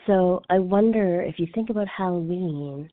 So 0.07 0.41
I 0.49 0.59
wonder 0.59 1.21
if 1.21 1.39
you 1.39 1.47
think 1.53 1.69
about 1.69 1.87
Halloween 1.87 2.89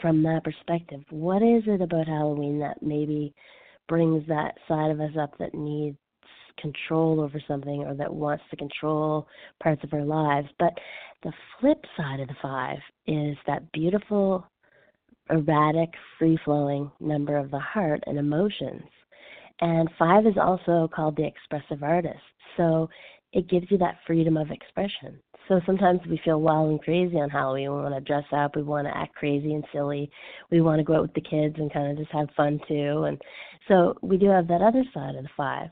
from 0.00 0.22
that 0.22 0.44
perspective, 0.44 1.00
what 1.10 1.42
is 1.42 1.62
it 1.66 1.80
about 1.80 2.06
Halloween 2.06 2.58
that 2.60 2.82
maybe 2.82 3.34
brings 3.88 4.26
that 4.28 4.54
side 4.68 4.90
of 4.90 5.00
us 5.00 5.16
up 5.20 5.36
that 5.38 5.54
needs 5.54 5.96
control 6.60 7.20
over 7.20 7.40
something 7.46 7.84
or 7.84 7.94
that 7.94 8.12
wants 8.12 8.44
to 8.50 8.56
control 8.56 9.26
parts 9.62 9.82
of 9.84 9.92
our 9.92 10.04
lives. 10.04 10.48
But 10.58 10.72
the 11.22 11.32
flip 11.60 11.84
side 11.96 12.20
of 12.20 12.28
the 12.28 12.36
five 12.40 12.78
is 13.06 13.36
that 13.46 13.70
beautiful, 13.72 14.46
erratic, 15.30 15.90
free 16.18 16.38
flowing 16.44 16.90
number 17.00 17.36
of 17.36 17.50
the 17.50 17.58
heart 17.58 18.02
and 18.06 18.18
emotions. 18.18 18.82
And 19.60 19.88
five 19.98 20.26
is 20.26 20.36
also 20.40 20.88
called 20.94 21.16
the 21.16 21.26
expressive 21.26 21.82
artist. 21.82 22.18
So 22.56 22.88
it 23.32 23.48
gives 23.48 23.70
you 23.70 23.78
that 23.78 23.98
freedom 24.06 24.36
of 24.36 24.50
expression. 24.50 25.18
So 25.48 25.60
sometimes 25.64 26.00
we 26.08 26.20
feel 26.24 26.40
wild 26.40 26.70
and 26.70 26.80
crazy 26.80 27.16
on 27.16 27.30
Halloween. 27.30 27.74
We 27.74 27.82
want 27.82 27.94
to 27.94 28.00
dress 28.00 28.24
up, 28.32 28.54
we 28.54 28.62
want 28.62 28.86
to 28.86 28.96
act 28.96 29.14
crazy 29.14 29.54
and 29.54 29.64
silly, 29.72 30.10
we 30.50 30.60
want 30.60 30.78
to 30.78 30.84
go 30.84 30.96
out 30.96 31.02
with 31.02 31.14
the 31.14 31.22
kids 31.22 31.54
and 31.58 31.72
kind 31.72 31.90
of 31.90 31.96
just 31.96 32.12
have 32.12 32.28
fun 32.36 32.60
too. 32.68 33.04
And 33.04 33.20
so 33.66 33.94
we 34.02 34.18
do 34.18 34.28
have 34.28 34.46
that 34.48 34.60
other 34.60 34.84
side 34.92 35.14
of 35.14 35.22
the 35.22 35.30
five. 35.36 35.68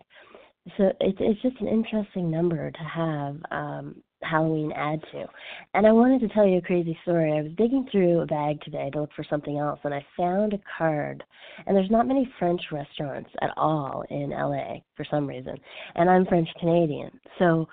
So 0.77 0.91
it's 1.01 1.19
it's 1.21 1.41
just 1.43 1.61
an 1.61 1.69
interesting 1.69 2.31
number 2.31 2.73
to 2.73 2.79
have 2.79 3.37
um, 3.53 4.03
Halloween 4.23 4.73
add 4.73 5.01
to. 5.13 5.27
And 5.75 5.87
I 5.87 5.93
wanted 5.93 6.21
to 6.21 6.35
tell 6.35 6.47
you 6.47 6.59
a 6.59 6.63
crazy 6.63 6.99
story. 7.03 7.33
I 7.33 7.43
was 7.43 7.53
digging 7.57 7.87
through 7.93 8.21
a 8.21 8.27
bag 8.27 8.61
today 8.63 8.91
to 8.91 9.03
look 9.03 9.11
for 9.15 9.25
something 9.29 9.59
else, 9.59 9.79
and 9.85 9.95
I 9.95 10.05
found 10.17 10.55
a 10.55 10.61
card. 10.77 11.23
And 11.67 11.77
there's 11.77 11.91
not 11.91 12.09
many 12.09 12.29
French 12.39 12.61
restaurants 12.73 13.31
at 13.43 13.51
all 13.57 14.05
in 14.11 14.31
LA 14.31 14.79
for 14.97 15.07
some 15.11 15.27
reason. 15.27 15.57
And 15.95 16.11
I'm 16.11 16.27
French 16.27 16.49
Canadian, 16.59 17.11
so 17.39 17.69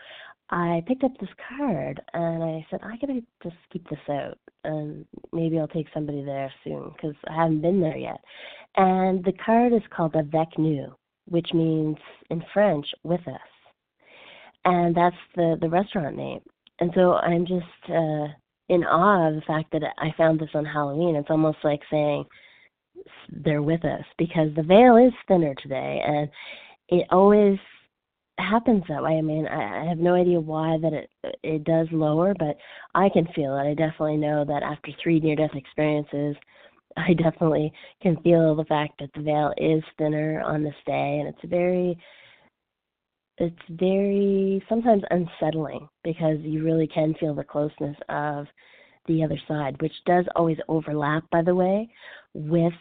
I 0.53 0.83
picked 0.85 1.03
up 1.03 1.17
this 1.19 1.29
card 1.49 1.99
and 2.13 2.43
I 2.43 2.63
said, 2.69 2.81
I 2.83 2.95
gotta 2.97 3.21
just 3.41 3.55
keep 3.71 3.89
this 3.89 3.97
out 4.07 4.37
and 4.63 5.03
maybe 5.31 5.57
I'll 5.57 5.67
take 5.67 5.87
somebody 5.91 6.23
there 6.23 6.53
soon 6.63 6.91
because 6.93 7.15
I 7.27 7.33
haven't 7.33 7.61
been 7.61 7.81
there 7.81 7.97
yet. 7.97 8.19
And 8.75 9.25
the 9.25 9.33
card 9.43 9.73
is 9.73 9.81
called 9.89 10.15
Avec 10.15 10.59
nous, 10.59 10.93
which 11.27 11.47
means 11.55 11.97
in 12.29 12.43
French, 12.53 12.85
with 13.03 13.27
us. 13.27 13.39
And 14.63 14.95
that's 14.95 15.15
the, 15.35 15.57
the 15.59 15.69
restaurant 15.69 16.15
name. 16.15 16.41
And 16.79 16.91
so 16.93 17.13
I'm 17.13 17.47
just 17.47 17.89
uh, 17.89 18.27
in 18.69 18.83
awe 18.83 19.29
of 19.29 19.35
the 19.35 19.43
fact 19.47 19.71
that 19.71 19.81
I 19.97 20.13
found 20.19 20.39
this 20.39 20.49
on 20.53 20.65
Halloween. 20.65 21.15
It's 21.15 21.31
almost 21.31 21.57
like 21.63 21.81
saying 21.89 22.25
they're 23.43 23.63
with 23.63 23.83
us 23.85 24.03
because 24.19 24.49
the 24.55 24.61
veil 24.61 24.97
is 24.97 25.13
thinner 25.27 25.55
today 25.55 25.99
and 26.05 26.29
it 26.89 27.07
always 27.09 27.57
happens 28.39 28.83
that 28.89 29.03
way. 29.03 29.17
I 29.17 29.21
mean, 29.21 29.47
I, 29.47 29.83
I 29.83 29.89
have 29.89 29.97
no 29.97 30.15
idea 30.15 30.39
why 30.39 30.77
that 30.81 30.93
it 30.93 31.09
it 31.43 31.63
does 31.63 31.87
lower, 31.91 32.33
but 32.37 32.57
I 32.95 33.09
can 33.09 33.27
feel 33.35 33.57
it. 33.57 33.69
I 33.69 33.73
definitely 33.73 34.17
know 34.17 34.45
that 34.45 34.63
after 34.63 34.91
three 35.01 35.19
near 35.19 35.35
death 35.35 35.55
experiences, 35.55 36.35
I 36.97 37.13
definitely 37.13 37.71
can 38.01 38.17
feel 38.17 38.55
the 38.55 38.65
fact 38.65 38.99
that 38.99 39.09
the 39.15 39.21
veil 39.21 39.53
is 39.57 39.83
thinner 39.97 40.41
on 40.41 40.63
this 40.63 40.75
day, 40.85 41.19
and 41.19 41.27
it's 41.27 41.49
very 41.49 41.97
it's 43.37 43.55
very 43.69 44.63
sometimes 44.69 45.03
unsettling 45.09 45.87
because 46.03 46.37
you 46.41 46.63
really 46.63 46.87
can 46.87 47.15
feel 47.19 47.33
the 47.33 47.43
closeness 47.43 47.97
of 48.09 48.45
the 49.07 49.23
other 49.23 49.39
side, 49.47 49.81
which 49.81 49.93
does 50.05 50.25
always 50.35 50.57
overlap, 50.69 51.23
by 51.31 51.41
the 51.41 51.53
way, 51.53 51.89
with 52.33 52.73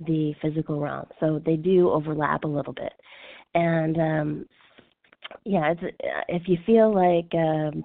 the 0.00 0.34
physical 0.42 0.80
realm. 0.80 1.06
So 1.20 1.40
they 1.44 1.56
do 1.56 1.90
overlap 1.90 2.44
a 2.44 2.48
little 2.48 2.72
bit. 2.72 2.92
And 3.54 3.98
um, 3.98 4.46
yeah, 5.44 5.72
it's 5.72 5.96
if 6.28 6.42
you 6.46 6.58
feel 6.66 6.94
like 6.94 7.32
um 7.34 7.84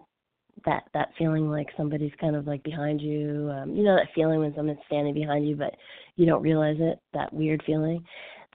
that 0.66 0.84
that 0.94 1.10
feeling 1.18 1.50
like 1.50 1.68
somebody's 1.77 2.12
kind 2.20 2.36
of 2.36 2.48
like 2.48 2.63
behind 2.63 3.01
you, 3.01 3.51
um, 3.54 3.75
you 3.75 3.84
know 3.84 3.96
that 3.96 4.08
feeling 4.16 4.39
when 4.39 4.54
someone's 4.56 4.80
standing 4.88 5.13
behind 5.13 5.48
you 5.48 5.56
but 5.56 5.75
you 6.16 6.25
don't 6.25 6.42
realize 6.42 6.77
it, 6.80 7.00
that 7.13 7.32
weird 7.32 7.62
feeling. 7.66 8.04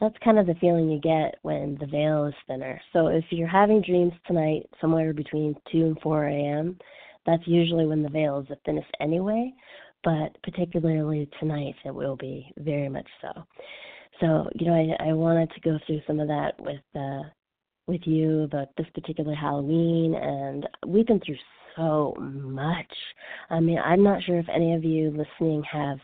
That's 0.00 0.16
kind 0.24 0.38
of 0.38 0.46
the 0.46 0.54
feeling 0.54 0.90
you 0.90 1.00
get 1.00 1.36
when 1.42 1.76
the 1.78 1.86
veil 1.86 2.24
is 2.26 2.34
thinner. 2.48 2.80
So 2.92 3.06
if 3.06 3.24
you're 3.30 3.46
having 3.46 3.82
dreams 3.82 4.12
tonight 4.26 4.66
somewhere 4.80 5.12
between 5.12 5.54
2 5.70 5.78
and 5.78 6.00
4 6.00 6.26
a.m., 6.26 6.76
that's 7.24 7.46
usually 7.46 7.86
when 7.86 8.02
the 8.02 8.08
veil 8.08 8.40
is 8.40 8.48
the 8.48 8.56
thinnest 8.64 8.88
anyway, 9.00 9.52
but 10.02 10.36
particularly 10.42 11.28
tonight 11.38 11.76
it 11.84 11.94
will 11.94 12.16
be 12.16 12.52
very 12.58 12.88
much 12.88 13.06
so. 13.20 13.44
So, 14.20 14.48
you 14.54 14.66
know, 14.66 14.74
I, 14.74 15.10
I 15.10 15.12
wanted 15.12 15.50
to 15.52 15.60
go 15.60 15.78
through 15.86 16.00
some 16.06 16.18
of 16.20 16.28
that 16.28 16.52
with 16.58 16.80
uh, 16.96 17.22
with 17.86 18.02
you 18.04 18.42
about 18.42 18.68
this 18.76 18.86
particular 18.94 19.34
Halloween, 19.34 20.14
and 20.14 20.68
we've 20.86 21.06
been 21.06 21.20
through 21.20 21.36
so 21.76 22.14
much. 22.18 22.92
I 23.50 23.60
mean, 23.60 23.78
I'm 23.78 24.02
not 24.02 24.22
sure 24.22 24.38
if 24.38 24.46
any 24.48 24.74
of 24.74 24.84
you 24.84 25.10
listening 25.10 25.62
have 25.70 25.98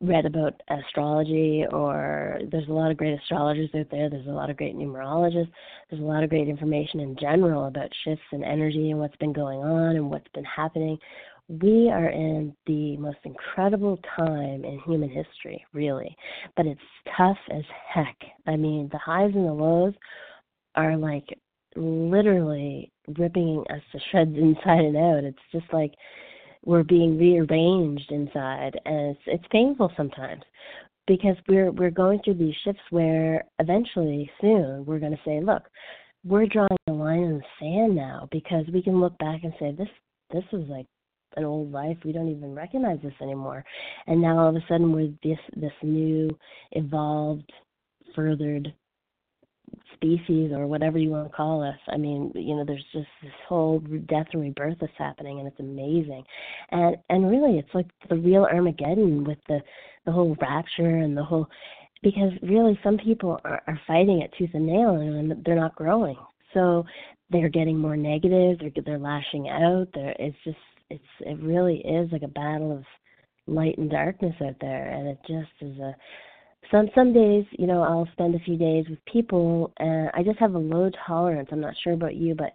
read 0.00 0.26
about 0.26 0.60
astrology 0.68 1.64
or 1.72 2.38
there's 2.50 2.68
a 2.68 2.72
lot 2.72 2.90
of 2.90 2.96
great 2.96 3.18
astrologers 3.18 3.70
out 3.74 3.86
there 3.90 4.10
there's 4.10 4.26
a 4.26 4.30
lot 4.30 4.50
of 4.50 4.56
great 4.56 4.76
numerologists 4.76 5.50
there's 5.88 6.02
a 6.02 6.04
lot 6.04 6.22
of 6.22 6.30
great 6.30 6.48
information 6.48 7.00
in 7.00 7.16
general 7.18 7.66
about 7.66 7.88
shifts 8.04 8.24
and 8.32 8.44
energy 8.44 8.90
and 8.90 8.98
what's 8.98 9.16
been 9.16 9.32
going 9.32 9.60
on 9.60 9.96
and 9.96 10.10
what's 10.10 10.28
been 10.34 10.44
happening 10.44 10.98
we 11.48 11.90
are 11.90 12.08
in 12.08 12.54
the 12.66 12.96
most 12.96 13.18
incredible 13.24 13.98
time 14.16 14.64
in 14.64 14.80
human 14.86 15.10
history, 15.10 15.64
really. 15.72 16.16
But 16.56 16.66
it's 16.66 16.80
tough 17.16 17.36
as 17.50 17.64
heck. 17.92 18.16
I 18.46 18.56
mean, 18.56 18.88
the 18.90 18.98
highs 18.98 19.32
and 19.34 19.46
the 19.46 19.52
lows 19.52 19.94
are 20.74 20.96
like 20.96 21.26
literally 21.76 22.90
ripping 23.18 23.64
us 23.70 23.82
to 23.92 23.98
shreds 24.10 24.30
inside 24.36 24.84
and 24.84 24.96
out. 24.96 25.24
It's 25.24 25.38
just 25.52 25.66
like 25.72 25.92
we're 26.64 26.82
being 26.82 27.18
rearranged 27.18 28.10
inside, 28.10 28.78
and 28.86 29.10
it's 29.10 29.20
it's 29.26 29.44
painful 29.50 29.92
sometimes 29.96 30.42
because 31.06 31.36
we're 31.46 31.70
we're 31.70 31.90
going 31.90 32.20
through 32.24 32.34
these 32.34 32.54
shifts 32.64 32.80
where 32.90 33.44
eventually 33.58 34.30
soon 34.40 34.84
we're 34.86 34.98
going 34.98 35.12
to 35.12 35.20
say, 35.26 35.40
look, 35.40 35.64
we're 36.24 36.46
drawing 36.46 36.68
a 36.88 36.92
line 36.92 37.22
in 37.22 37.38
the 37.38 37.44
sand 37.60 37.94
now 37.94 38.28
because 38.32 38.64
we 38.72 38.82
can 38.82 38.98
look 38.98 39.16
back 39.18 39.40
and 39.44 39.52
say 39.60 39.72
this 39.72 39.88
this 40.32 40.44
was 40.52 40.66
like 40.68 40.86
an 41.36 41.44
old 41.44 41.72
life. 41.72 41.96
We 42.04 42.12
don't 42.12 42.28
even 42.28 42.54
recognize 42.54 42.98
this 43.02 43.14
anymore. 43.20 43.64
And 44.06 44.20
now 44.20 44.38
all 44.38 44.48
of 44.48 44.56
a 44.56 44.64
sudden 44.68 44.92
we're 44.92 45.12
this 45.22 45.38
this 45.56 45.72
new 45.82 46.36
evolved, 46.72 47.52
furthered 48.14 48.72
species 49.94 50.52
or 50.52 50.66
whatever 50.66 50.98
you 50.98 51.10
want 51.10 51.30
to 51.30 51.36
call 51.36 51.62
us. 51.62 51.78
I 51.88 51.96
mean, 51.96 52.30
you 52.34 52.54
know, 52.54 52.64
there's 52.64 52.84
just 52.92 53.08
this 53.22 53.32
whole 53.48 53.80
death 54.08 54.26
and 54.32 54.42
rebirth 54.42 54.78
that's 54.80 54.92
happening 54.98 55.38
and 55.38 55.48
it's 55.48 55.60
amazing. 55.60 56.24
And 56.70 56.96
and 57.10 57.30
really 57.30 57.58
it's 57.58 57.74
like 57.74 57.90
the 58.08 58.16
real 58.16 58.44
Armageddon 58.44 59.24
with 59.24 59.38
the 59.48 59.60
the 60.06 60.12
whole 60.12 60.36
rapture 60.40 60.98
and 60.98 61.16
the 61.16 61.24
whole 61.24 61.48
because 62.02 62.32
really 62.42 62.78
some 62.84 62.98
people 62.98 63.40
are, 63.44 63.62
are 63.66 63.80
fighting 63.86 64.20
it 64.20 64.32
tooth 64.36 64.50
and 64.52 64.66
nail 64.66 64.96
and 64.96 65.42
they're 65.44 65.54
not 65.54 65.74
growing 65.74 66.16
So 66.52 66.84
they're 67.30 67.48
getting 67.48 67.78
more 67.78 67.96
negative. 67.96 68.58
They're 68.60 68.84
they're 68.84 68.98
lashing 68.98 69.48
out. 69.48 69.88
There, 69.94 70.14
it's 70.18 70.36
just 70.44 70.58
it's 70.90 71.02
it 71.20 71.40
really 71.42 71.76
is 71.78 72.10
like 72.12 72.22
a 72.22 72.28
battle 72.28 72.72
of 72.72 72.84
light 73.46 73.76
and 73.78 73.90
darkness 73.90 74.34
out 74.44 74.56
there, 74.60 74.88
and 74.90 75.08
it 75.08 75.18
just 75.26 75.50
is 75.60 75.78
a 75.78 75.94
some 76.70 76.88
some 76.94 77.12
days 77.12 77.44
you 77.52 77.66
know 77.66 77.82
i'll 77.82 78.08
spend 78.12 78.34
a 78.34 78.38
few 78.40 78.56
days 78.56 78.86
with 78.88 78.98
people 79.10 79.72
and 79.78 80.10
i 80.14 80.22
just 80.22 80.38
have 80.38 80.54
a 80.54 80.58
low 80.58 80.90
tolerance. 81.06 81.48
I'm 81.52 81.60
not 81.60 81.74
sure 81.82 81.92
about 81.92 82.14
you 82.14 82.34
but 82.34 82.52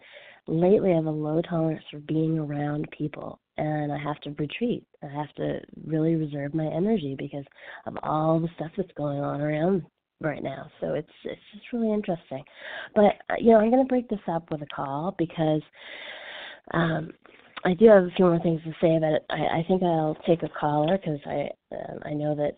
lately 0.48 0.92
i 0.92 0.96
have 0.96 1.06
a 1.06 1.12
low 1.12 1.42
tolerance 1.42 1.84
for 1.92 2.00
being 2.00 2.40
around 2.40 2.88
people 2.96 3.40
and 3.58 3.92
i 3.92 3.98
have 3.98 4.20
to 4.22 4.32
retreat. 4.32 4.86
I 5.04 5.08
have 5.08 5.34
to 5.36 5.60
really 5.86 6.16
reserve 6.16 6.54
my 6.54 6.66
energy 6.66 7.16
because 7.18 7.46
of 7.86 7.98
all 8.04 8.40
the 8.40 8.50
stuff 8.56 8.72
that's 8.76 8.92
going 8.98 9.20
on 9.20 9.42
around 9.42 9.84
right 10.22 10.44
now. 10.44 10.70
So 10.82 10.96
it's 10.96 11.08
it's 11.24 11.42
just 11.54 11.72
really 11.72 11.94
interesting. 11.94 12.44
But 12.96 13.16
uh, 13.30 13.36
you 13.40 13.52
know 13.52 13.60
i'm 13.60 13.72
going 13.72 13.84
to 13.84 13.90
break 13.90 14.10
this 14.10 14.20
up 14.28 14.50
with 14.52 14.62
a 14.62 14.68
call 14.68 15.16
because 15.18 15.62
um 16.74 17.12
I 17.66 17.74
do 17.74 17.88
have 17.88 18.06
a 18.06 18.12
few 18.16 18.26
more 18.26 18.40
things 18.40 18.62
to 18.64 18.72
say 18.82 18.96
about 18.96 19.14
it. 19.14 19.26
I, 19.30 19.60
I 19.60 19.66
think 19.68 19.84
I'll 19.84 20.18
take 20.26 20.44
a 20.44 20.50
caller 20.50 20.98
because 20.98 21.20
I 21.26 21.50
um, 21.76 22.00
I 22.06 22.14
know 22.14 22.34
that 22.36 22.58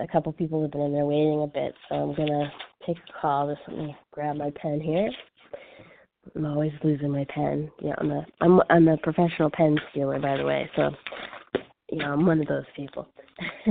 a 0.00 0.06
couple 0.06 0.32
people 0.32 0.62
have 0.62 0.70
been 0.70 0.80
in 0.80 0.92
there 0.92 1.04
waiting 1.04 1.42
a 1.42 1.46
bit, 1.46 1.74
so 1.88 1.96
I'm 1.96 2.14
gonna 2.14 2.50
take 2.86 2.96
a 2.96 3.20
call. 3.20 3.54
Just 3.54 3.68
let 3.68 3.76
me 3.78 3.94
grab 4.12 4.36
my 4.36 4.50
pen 4.60 4.80
here. 4.80 5.10
I'm 6.34 6.46
always 6.46 6.72
losing 6.82 7.10
my 7.10 7.26
pen. 7.28 7.70
Yeah, 7.80 7.94
I'm 7.98 8.10
a 8.10 8.26
I'm 8.40 8.60
I'm 8.70 8.88
a 8.88 8.96
professional 8.98 9.50
pen 9.50 9.78
stealer, 9.90 10.18
by 10.18 10.38
the 10.38 10.44
way. 10.44 10.68
So, 10.74 10.90
you 11.90 11.98
know, 11.98 12.12
I'm 12.12 12.26
one 12.26 12.40
of 12.40 12.48
those 12.48 12.64
people. 12.74 13.06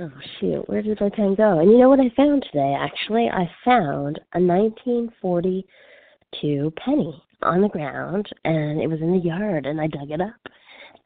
oh 0.00 0.10
shoot, 0.38 0.68
where 0.68 0.82
did 0.82 1.00
my 1.00 1.10
pen 1.10 1.34
go? 1.34 1.58
And 1.58 1.68
you 1.70 1.78
know 1.78 1.88
what 1.88 2.00
I 2.00 2.10
found 2.16 2.44
today? 2.44 2.76
Actually, 2.78 3.28
I 3.28 3.50
found 3.64 4.20
a 4.34 4.40
1942 4.40 6.72
penny 6.84 7.22
on 7.42 7.62
the 7.62 7.68
ground, 7.68 8.26
and 8.44 8.80
it 8.80 8.88
was 8.88 9.00
in 9.00 9.12
the 9.12 9.24
yard, 9.24 9.66
and 9.66 9.80
I 9.80 9.86
dug 9.86 10.10
it 10.10 10.20
up, 10.20 10.52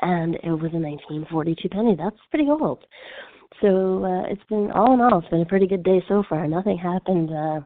and 0.00 0.34
it 0.36 0.50
was 0.50 0.72
a 0.72 0.80
1942 0.80 1.68
penny. 1.68 1.96
That's 1.96 2.16
pretty 2.30 2.48
old. 2.48 2.84
So 3.60 4.04
uh, 4.04 4.32
it's 4.32 4.42
been 4.48 4.70
all 4.72 4.94
in 4.94 5.00
all, 5.00 5.18
it's 5.18 5.28
been 5.28 5.42
a 5.42 5.46
pretty 5.46 5.66
good 5.66 5.84
day 5.84 6.02
so 6.08 6.24
far. 6.28 6.46
Nothing 6.48 6.78
happened 6.78 7.30
uh, 7.30 7.60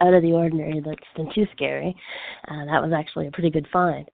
out 0.00 0.14
of 0.14 0.22
the 0.22 0.32
ordinary 0.32 0.80
that's 0.84 0.98
been 1.16 1.30
too 1.34 1.46
scary. 1.54 1.94
Uh, 2.48 2.64
that 2.66 2.82
was 2.82 2.92
actually 2.96 3.26
a 3.26 3.30
pretty 3.30 3.50
good 3.50 3.66
find. 3.72 4.08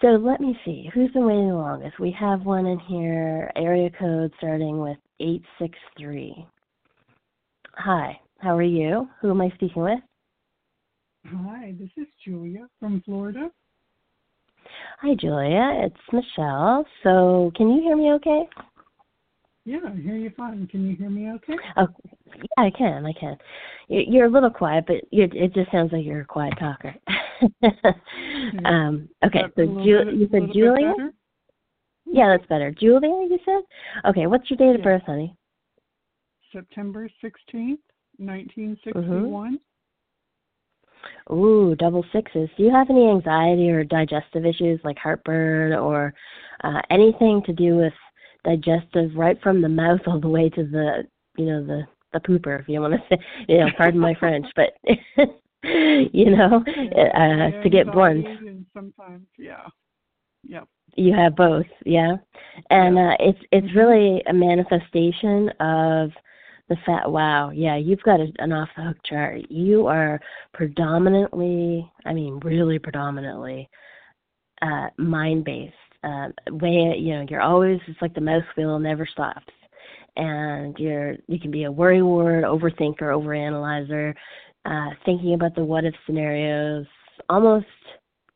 So 0.00 0.08
let 0.08 0.40
me 0.40 0.58
see 0.64 0.90
who's 0.92 1.10
been 1.12 1.26
waiting 1.26 1.48
the 1.48 1.54
longest. 1.54 1.98
We 1.98 2.14
have 2.18 2.44
one 2.44 2.66
in 2.66 2.78
here, 2.80 3.50
area 3.56 3.90
code 3.98 4.32
starting 4.38 4.80
with 4.80 4.98
eight 5.20 5.42
six 5.58 5.78
three. 5.98 6.46
Hi, 7.76 8.18
how 8.38 8.56
are 8.56 8.62
you? 8.62 9.08
Who 9.20 9.30
am 9.30 9.40
I 9.40 9.50
speaking 9.50 9.82
with? 9.82 10.00
Hi, 11.32 11.74
this 11.78 11.90
is 11.96 12.06
Julia 12.24 12.68
from 12.78 13.02
Florida. 13.04 13.50
Hi, 15.00 15.14
Julia. 15.18 15.84
It's 15.84 15.96
Michelle. 16.12 16.86
So, 17.02 17.50
can 17.56 17.68
you 17.68 17.82
hear 17.82 17.96
me 17.96 18.12
okay? 18.12 18.48
Yeah, 19.64 19.78
I 19.88 19.96
hear 19.96 20.14
you 20.14 20.30
fine. 20.36 20.68
Can 20.68 20.88
you 20.88 20.94
hear 20.94 21.10
me 21.10 21.30
okay? 21.32 21.56
Oh, 21.76 21.88
yeah, 22.36 22.64
I 22.64 22.70
can. 22.70 23.04
I 23.04 23.12
can. 23.12 23.36
You're 23.88 24.26
a 24.26 24.30
little 24.30 24.50
quiet, 24.50 24.84
but 24.86 24.96
it 25.10 25.52
just 25.52 25.72
sounds 25.72 25.92
like 25.92 26.04
you're 26.04 26.20
a 26.20 26.26
quiet 26.26 26.54
talker. 26.60 26.94
um, 28.64 29.08
okay, 29.24 29.44
so 29.56 29.66
Ju- 29.84 30.12
you 30.14 30.28
said 30.30 30.52
Julia? 30.52 30.94
Yeah, 32.06 32.36
that's 32.36 32.48
better. 32.48 32.70
Julia, 32.70 33.08
you 33.08 33.38
said? 33.44 34.08
Okay, 34.08 34.26
what's 34.26 34.48
your 34.48 34.58
date 34.58 34.66
yeah. 34.66 34.74
of 34.74 34.82
birth, 34.84 35.02
honey? 35.06 35.34
September 36.52 37.08
16th, 37.22 37.78
1961. 38.18 38.94
Mm-hmm. 38.94 39.54
Ooh, 41.32 41.74
double 41.76 42.04
sixes. 42.12 42.48
Do 42.56 42.62
you 42.62 42.70
have 42.70 42.90
any 42.90 43.08
anxiety 43.08 43.70
or 43.70 43.84
digestive 43.84 44.46
issues 44.46 44.80
like 44.84 44.98
heartburn 44.98 45.72
or 45.74 46.14
uh, 46.62 46.80
anything 46.90 47.42
to 47.46 47.52
do 47.52 47.76
with 47.76 47.92
digestive 48.44 49.10
right 49.16 49.40
from 49.42 49.60
the 49.60 49.68
mouth 49.68 50.00
all 50.06 50.20
the 50.20 50.28
way 50.28 50.48
to 50.48 50.62
the 50.62 51.02
you 51.36 51.46
know 51.46 51.66
the 51.66 51.82
the 52.12 52.20
pooper 52.20 52.60
if 52.60 52.68
you 52.68 52.80
want 52.80 52.94
to 52.94 53.02
say 53.10 53.22
you 53.48 53.58
know 53.58 53.68
pardon 53.76 54.00
my 54.00 54.14
french 54.14 54.46
but 54.54 54.74
you 55.64 56.30
know 56.30 56.62
yeah, 56.66 57.50
uh 57.52 57.62
to 57.62 57.68
get 57.68 57.92
blunt 57.92 58.24
sometimes 58.72 59.26
yeah 59.36 59.66
yeah 60.44 60.62
you 60.94 61.12
have 61.12 61.34
both 61.34 61.66
yeah 61.84 62.14
and 62.70 62.96
yeah. 62.96 63.10
uh 63.10 63.16
it's 63.18 63.38
it's 63.50 63.66
mm-hmm. 63.66 63.78
really 63.78 64.22
a 64.28 64.32
manifestation 64.32 65.50
of 65.60 66.10
the 66.68 66.76
fat 66.84 67.10
wow 67.10 67.50
yeah 67.50 67.76
you've 67.76 68.02
got 68.02 68.20
a, 68.20 68.26
an 68.38 68.52
off 68.52 68.68
the 68.76 68.82
hook 68.82 68.96
chart. 69.04 69.50
You 69.50 69.86
are 69.86 70.20
predominantly 70.52 71.90
i 72.04 72.12
mean 72.12 72.40
really 72.44 72.78
predominantly 72.78 73.68
uh 74.62 74.88
mind 74.96 75.44
based 75.44 75.74
uh, 76.06 76.28
way 76.50 76.94
you 76.98 77.14
know 77.14 77.26
you're 77.28 77.40
always 77.40 77.80
it's 77.86 78.00
like 78.00 78.14
the 78.14 78.20
mouse 78.20 78.44
wheel 78.56 78.78
never 78.78 79.06
stops. 79.06 79.52
And 80.16 80.76
you're 80.78 81.16
you 81.26 81.38
can 81.38 81.50
be 81.50 81.64
a 81.64 81.72
worry 81.72 82.02
ward 82.02 82.44
overthinker 82.44 83.02
overanalyzer 83.02 84.14
uh, 84.64 84.90
thinking 85.04 85.34
about 85.34 85.54
the 85.54 85.64
what 85.64 85.84
if 85.84 85.94
scenarios 86.06 86.86
almost 87.28 87.66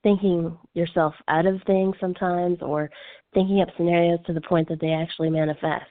thinking 0.03 0.57
yourself 0.75 1.15
out 1.29 1.47
of 1.47 1.61
things 1.67 1.95
sometimes 2.01 2.59
or 2.61 2.91
thinking 3.35 3.61
up 3.61 3.69
scenarios 3.77 4.19
to 4.27 4.33
the 4.33 4.41
point 4.41 4.69
that 4.69 4.81
they 4.81 4.91
actually 4.91 5.31
manifest 5.31 5.87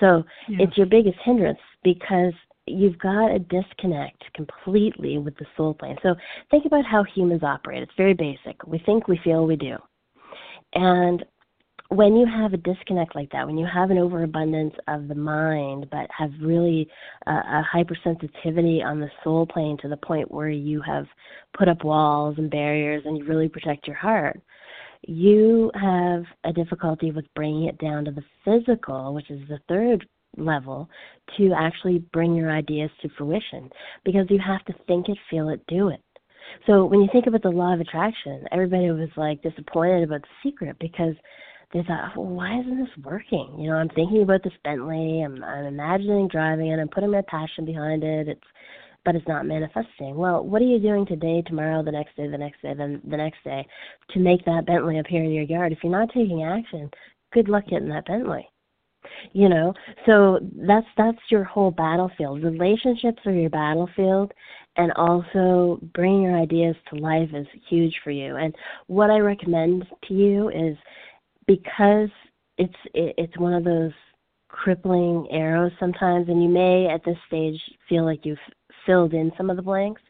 so 0.00 0.24
yeah. 0.48 0.58
it's 0.60 0.76
your 0.76 0.86
biggest 0.86 1.18
hindrance 1.24 1.58
because 1.82 2.32
you've 2.66 2.98
got 2.98 3.30
a 3.30 3.38
disconnect 3.38 4.24
completely 4.34 5.18
with 5.18 5.36
the 5.36 5.46
soul 5.56 5.74
plane. 5.74 5.96
So 6.02 6.14
think 6.50 6.64
about 6.64 6.84
how 6.84 7.04
humans 7.04 7.42
operate. 7.42 7.82
It's 7.82 7.92
very 7.96 8.14
basic. 8.14 8.66
We 8.66 8.78
think 8.86 9.06
we 9.06 9.20
feel 9.22 9.46
we 9.46 9.56
do. 9.56 9.76
And 10.74 11.24
when 11.88 12.16
you 12.16 12.26
have 12.26 12.54
a 12.54 12.56
disconnect 12.56 13.14
like 13.14 13.30
that, 13.32 13.46
when 13.46 13.58
you 13.58 13.66
have 13.72 13.90
an 13.90 13.98
overabundance 13.98 14.74
of 14.88 15.06
the 15.08 15.14
mind, 15.14 15.86
but 15.90 16.08
have 16.16 16.30
really 16.40 16.88
a, 17.26 17.30
a 17.30 17.68
hypersensitivity 17.72 18.82
on 18.84 19.00
the 19.00 19.10
soul 19.22 19.46
plane 19.46 19.76
to 19.82 19.88
the 19.88 19.96
point 19.96 20.30
where 20.30 20.48
you 20.48 20.80
have 20.80 21.06
put 21.56 21.68
up 21.68 21.84
walls 21.84 22.36
and 22.38 22.50
barriers 22.50 23.02
and 23.04 23.18
you 23.18 23.24
really 23.24 23.48
protect 23.48 23.86
your 23.86 23.96
heart, 23.96 24.40
you 25.08 25.70
have 25.74 26.24
a 26.44 26.52
difficulty 26.52 27.10
with 27.10 27.24
bringing 27.34 27.64
it 27.64 27.78
down 27.78 28.04
to 28.04 28.10
the 28.10 28.24
physical, 28.44 29.14
which 29.14 29.30
is 29.30 29.40
the 29.48 29.58
third 29.68 30.06
level, 30.36 30.88
to 31.36 31.52
actually 31.56 31.98
bring 32.12 32.34
your 32.34 32.50
ideas 32.50 32.90
to 33.02 33.08
fruition 33.16 33.70
because 34.04 34.26
you 34.30 34.38
have 34.44 34.64
to 34.64 34.74
think 34.86 35.08
it, 35.08 35.18
feel 35.30 35.48
it, 35.48 35.60
do 35.68 35.88
it. 35.88 36.00
So 36.66 36.84
when 36.84 37.00
you 37.00 37.08
think 37.12 37.26
about 37.26 37.42
the 37.42 37.50
law 37.50 37.74
of 37.74 37.80
attraction, 37.80 38.44
everybody 38.52 38.90
was 38.90 39.08
like 39.16 39.42
disappointed 39.42 40.04
about 40.04 40.22
the 40.22 40.48
secret 40.48 40.76
because 40.78 41.14
they 41.72 41.82
thought, 41.82 42.16
well, 42.16 42.26
why 42.26 42.60
isn't 42.60 42.78
this 42.78 43.04
working? 43.04 43.56
You 43.58 43.70
know, 43.70 43.76
I'm 43.76 43.88
thinking 43.90 44.22
about 44.22 44.42
this 44.44 44.52
Bentley, 44.62 45.22
I'm 45.22 45.42
I'm 45.42 45.64
imagining 45.64 46.28
driving 46.28 46.68
it, 46.68 46.78
I'm 46.78 46.88
putting 46.88 47.10
my 47.10 47.22
passion 47.28 47.64
behind 47.64 48.04
it, 48.04 48.28
it's 48.28 48.40
but 49.04 49.14
it's 49.14 49.28
not 49.28 49.46
manifesting. 49.46 50.16
Well, 50.16 50.44
what 50.44 50.62
are 50.62 50.66
you 50.66 50.78
doing 50.78 51.06
today, 51.06 51.42
tomorrow, 51.46 51.82
the 51.82 51.92
next 51.92 52.16
day, 52.16 52.28
the 52.28 52.38
next 52.38 52.62
day, 52.62 52.74
then 52.74 53.00
the 53.08 53.16
next 53.16 53.42
day 53.44 53.66
to 54.10 54.18
make 54.18 54.44
that 54.44 54.66
Bentley 54.66 54.98
appear 54.98 55.22
in 55.22 55.32
your 55.32 55.44
yard? 55.44 55.72
If 55.72 55.78
you're 55.82 55.92
not 55.92 56.08
taking 56.08 56.42
action, 56.42 56.90
good 57.32 57.48
luck 57.48 57.64
getting 57.68 57.88
that 57.88 58.06
Bentley 58.06 58.48
you 59.32 59.48
know 59.48 59.72
so 60.06 60.38
that's 60.66 60.86
that's 60.96 61.18
your 61.30 61.44
whole 61.44 61.70
battlefield 61.70 62.42
relationships 62.42 63.20
are 63.26 63.32
your 63.32 63.50
battlefield 63.50 64.32
and 64.76 64.92
also 64.92 65.78
bringing 65.94 66.22
your 66.22 66.38
ideas 66.38 66.74
to 66.88 66.96
life 66.96 67.28
is 67.34 67.46
huge 67.68 67.94
for 68.02 68.10
you 68.10 68.36
and 68.36 68.54
what 68.86 69.10
i 69.10 69.18
recommend 69.18 69.84
to 70.06 70.14
you 70.14 70.48
is 70.50 70.76
because 71.46 72.08
it's 72.58 72.74
it's 72.94 73.36
one 73.38 73.54
of 73.54 73.64
those 73.64 73.92
crippling 74.48 75.26
arrows 75.32 75.72
sometimes 75.80 76.28
and 76.28 76.42
you 76.42 76.48
may 76.48 76.86
at 76.86 77.04
this 77.04 77.18
stage 77.26 77.60
feel 77.88 78.04
like 78.04 78.20
you've 78.24 78.38
filled 78.86 79.14
in 79.14 79.32
some 79.36 79.50
of 79.50 79.56
the 79.56 79.62
blanks 79.62 80.00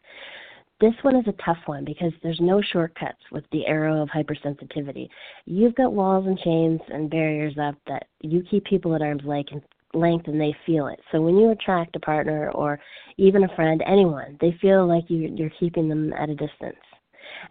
this 0.81 0.93
one 1.03 1.15
is 1.15 1.25
a 1.27 1.43
tough 1.43 1.57
one 1.67 1.85
because 1.85 2.11
there's 2.21 2.39
no 2.41 2.61
shortcuts 2.61 3.19
with 3.31 3.45
the 3.51 3.65
arrow 3.65 4.01
of 4.01 4.09
hypersensitivity. 4.09 5.07
You've 5.45 5.75
got 5.75 5.93
walls 5.93 6.25
and 6.27 6.37
chains 6.37 6.81
and 6.89 7.09
barriers 7.09 7.55
up 7.57 7.75
that 7.87 8.07
you 8.21 8.43
keep 8.51 8.65
people 8.65 8.93
at 8.93 9.01
arm's 9.01 9.23
length 9.23 9.51
and 9.53 9.61
length 9.93 10.27
and 10.27 10.39
they 10.39 10.53
feel 10.65 10.87
it. 10.87 10.99
So 11.11 11.21
when 11.21 11.37
you 11.37 11.51
attract 11.51 11.95
a 11.95 11.99
partner 12.01 12.51
or 12.51 12.79
even 13.17 13.45
a 13.45 13.55
friend, 13.55 13.81
anyone, 13.87 14.37
they 14.41 14.57
feel 14.61 14.85
like 14.85 15.05
you 15.07 15.33
you're 15.33 15.51
keeping 15.59 15.87
them 15.87 16.11
at 16.11 16.29
a 16.29 16.35
distance. 16.35 16.75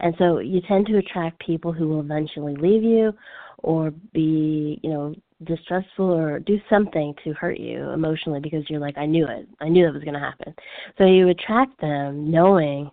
And 0.00 0.14
so 0.18 0.40
you 0.40 0.60
tend 0.68 0.86
to 0.86 0.98
attract 0.98 1.44
people 1.44 1.72
who 1.72 1.88
will 1.88 2.00
eventually 2.00 2.54
leave 2.56 2.82
you 2.82 3.14
or 3.58 3.90
be, 4.12 4.78
you 4.82 4.90
know, 4.90 5.14
distrustful 5.42 6.12
or 6.12 6.38
do 6.38 6.58
something 6.70 7.14
to 7.24 7.32
hurt 7.32 7.58
you 7.58 7.90
emotionally 7.90 8.40
because 8.40 8.64
you're 8.68 8.80
like, 8.80 8.96
I 8.96 9.06
knew 9.06 9.26
it. 9.26 9.48
I 9.60 9.68
knew 9.68 9.84
that 9.84 9.94
was 9.94 10.04
going 10.04 10.14
to 10.14 10.20
happen. 10.20 10.54
So 10.96 11.04
you 11.04 11.28
attract 11.28 11.80
them 11.80 12.30
knowing 12.30 12.90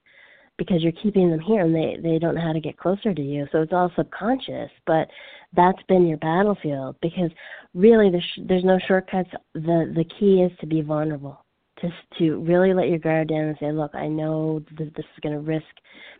because 0.57 0.83
you're 0.83 0.91
keeping 0.91 1.29
them 1.29 1.39
here 1.39 1.61
and 1.61 1.73
they 1.73 1.97
they 2.03 2.19
don't 2.19 2.35
know 2.35 2.41
how 2.41 2.53
to 2.53 2.59
get 2.59 2.77
closer 2.77 3.15
to 3.15 3.21
you 3.21 3.47
so 3.51 3.61
it's 3.63 3.73
all 3.73 3.91
subconscious 3.95 4.69
but 4.85 5.07
that's 5.55 5.81
been 5.87 6.05
your 6.05 6.19
battlefield 6.19 6.95
because 7.01 7.31
really 7.73 8.11
there's 8.11 8.39
there's 8.47 8.63
no 8.63 8.77
shortcuts 8.87 9.31
the 9.55 9.91
the 9.95 10.05
key 10.19 10.43
is 10.43 10.51
to 10.59 10.67
be 10.67 10.81
vulnerable 10.81 11.43
to 11.81 11.89
to 12.19 12.39
really 12.41 12.73
let 12.73 12.87
your 12.87 12.99
guard 12.99 13.29
down 13.29 13.45
and 13.45 13.57
say, 13.59 13.71
look, 13.71 13.93
I 13.95 14.07
know 14.07 14.63
that 14.77 14.93
this 14.95 15.05
is 15.05 15.21
going 15.21 15.35
to 15.35 15.41
risk 15.41 15.65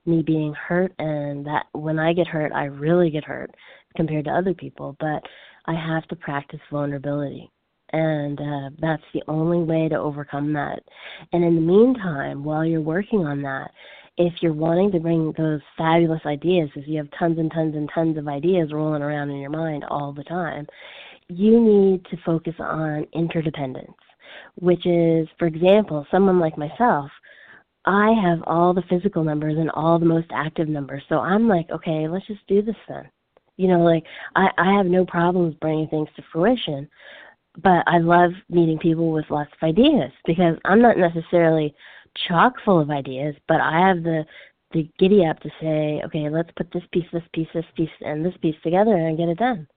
me 0.06 0.22
being 0.22 0.54
hurt, 0.54 0.94
and 1.00 1.46
that 1.46 1.68
when 1.74 2.00
I 2.00 2.14
get 2.14 2.28
hurt, 2.28 2.52
I 2.52 2.66
really 2.66 3.10
get 3.10 3.24
hurt 3.24 3.52
compared 3.96 4.26
to 4.26 4.32
other 4.32 4.54
people. 4.54 4.96
But 5.00 5.22
I 5.66 5.74
have 5.74 6.08
to 6.08 6.16
practice 6.16 6.60
vulnerability, 6.72 7.52
and 7.94 8.40
uh, 8.40 8.70
that's 8.80 9.04
the 9.14 9.24
only 9.28 9.60
way 9.60 9.90
to 9.90 9.96
overcome 9.96 10.54
that. 10.54 10.82
And 11.34 11.44
in 11.44 11.56
the 11.56 11.62
meantime, 11.62 12.44
while 12.44 12.66
you're 12.66 12.82
working 12.82 13.26
on 13.26 13.42
that, 13.44 13.72
if 14.18 14.34
you're 14.42 14.54
wanting 14.54 14.92
to 14.92 15.00
bring 15.00 15.34
those 15.38 15.62
fabulous 15.78 16.22
ideas, 16.26 16.70
if 16.76 16.88
you 16.88 16.98
have 16.98 17.10
tons 17.18 17.40
and 17.40 17.52
tons 17.52 17.76
and 17.76 17.90
tons 17.94 18.18
of 18.18 18.28
ideas 18.28 18.74
rolling 18.74 19.02
around 19.02 19.30
in 19.30 19.38
your 19.38 19.50
mind 19.50 19.86
all 19.90 20.14
the 20.14 20.24
time, 20.24 20.68
you 21.30 21.60
need 21.60 22.06
to 22.06 22.18
focus 22.26 22.56
on 22.60 23.08
interdependence, 23.14 23.94
which 24.56 24.86
is, 24.86 25.28
for 25.40 25.48
example, 25.48 26.06
someone 26.12 26.40
like 26.40 26.58
myself. 26.58 27.10
I 27.86 28.12
have 28.22 28.44
all 28.46 28.74
the 28.74 28.84
physical 28.90 29.24
numbers 29.24 29.58
and 29.58 29.72
all 29.72 29.98
the 29.98 30.06
most 30.06 30.28
active 30.32 30.68
numbers. 30.68 31.04
So 31.10 31.20
I'm 31.20 31.48
like, 31.48 31.70
okay, 31.72 32.08
let's 32.08 32.28
just 32.28 32.46
do 32.48 32.62
this 32.62 32.76
then. 32.88 33.10
You 33.58 33.68
know, 33.68 33.80
like 33.80 34.04
I, 34.36 34.50
I 34.58 34.74
have 34.74 34.86
no 34.86 35.06
problems 35.06 35.56
bringing 35.62 35.88
things 35.88 36.10
to 36.16 36.24
fruition, 36.32 36.88
but 37.62 37.84
I 37.88 38.00
love 38.00 38.32
meeting 38.50 38.80
people 38.80 39.12
with 39.12 39.26
lots 39.30 39.52
of 39.54 39.68
ideas 39.68 40.12
because 40.26 40.58
I'm 40.66 40.82
not 40.82 40.98
necessarily 40.98 41.76
chock 42.28 42.54
full 42.64 42.80
of 42.80 42.90
ideas, 42.90 43.36
but 43.48 43.62
I 43.62 43.88
have 43.88 44.04
the 44.04 44.26
the 44.74 44.90
giddy 44.98 45.26
up 45.26 45.40
to 45.42 45.50
say, 45.60 46.02
okay, 46.06 46.30
let's 46.30 46.50
put 46.56 46.72
this 46.72 46.84
piece, 46.94 47.06
this 47.12 47.24
piece, 47.34 47.48
this 47.54 47.66
piece, 47.76 47.90
and 48.02 48.26
this 48.26 48.36
piece 48.42 48.56
together 48.64 48.96
and 48.96 49.18
get 49.18 49.28
it 49.28 49.38
done. 49.38 49.68